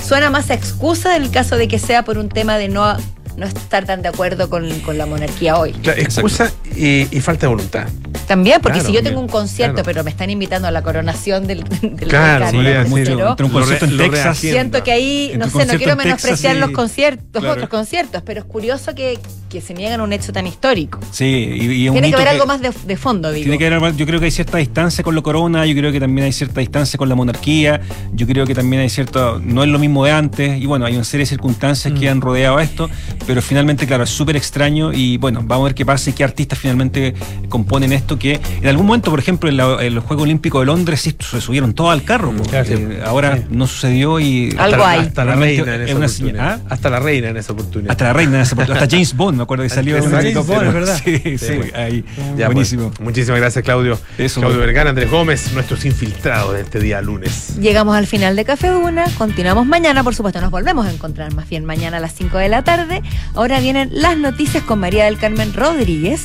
[0.02, 2.96] Suena más a excusa en el caso de que sea por un tema de no,
[3.38, 5.72] no estar tan de acuerdo con, con la monarquía hoy.
[5.72, 7.86] Claro, excusa y, y falta de voluntad.
[8.26, 9.86] También, porque Claro, si yo tengo un concierto, claro.
[9.86, 13.14] pero me están invitando a la coronación del, del Claro, entre
[13.46, 14.38] un concierto en Lo re- lo Texas.
[14.38, 17.54] Siento que ahí, no sé, no quiero menospreciar y- los conciertos, Claro.
[17.54, 19.18] otros conciertos, pero es curioso que,
[19.48, 20.98] que se niegan a un hecho tan histórico.
[21.10, 23.44] Sí, y, y un Tiene que haber algo más de, de fondo, digo.
[23.44, 26.00] Tiene que haber, yo creo que hay cierta distancia con la corona, yo creo que
[26.00, 27.80] también hay cierta distancia con la monarquía,
[28.12, 30.94] yo creo que también hay cierto, no es lo mismo de antes, y bueno, hay
[30.96, 31.98] una serie de circunstancias Mm.
[31.98, 32.90] que han rodeado a esto,
[33.28, 36.24] pero finalmente, claro, es súper extraño y bueno, vamos a ver qué pasa y qué
[36.24, 37.12] artistas finalmente
[37.50, 40.66] componen esto, que en algún momento, por ejemplo, en, la- en los Juegos Olímpicos de
[40.66, 42.32] Londres sí, se subieron todos al carro.
[42.48, 42.72] Claro, sí.
[42.74, 44.54] Eh, ahora no sucedió y...
[44.58, 45.00] Algo hasta, hay.
[45.00, 46.48] Hasta la reina en es esa oportunidad.
[46.48, 46.60] ¿ah?
[46.70, 47.90] Hasta la reina en esa oportunidad.
[47.92, 50.34] Hasta la reina, en esa oportunidad, hasta James Bond, me acuerdo que salió James.
[50.46, 51.00] Bond, es verdad.
[51.04, 51.52] Sí, sí, Sí.
[51.74, 52.04] ahí.
[52.38, 52.88] Ya, Buenísimo.
[52.88, 53.98] pues, muchísimas gracias, Claudio.
[54.16, 54.66] Eso, Claudio bueno.
[54.66, 57.56] Vergara, Andrés Gómez, nuestros infiltrados de este día lunes.
[57.60, 61.46] Llegamos al final de Café Una, continuamos mañana, por supuesto, nos volvemos a encontrar más
[61.48, 63.02] bien mañana a las 5 de la tarde.
[63.34, 66.16] Ahora vienen las noticias con María del Carmen Rodríguez.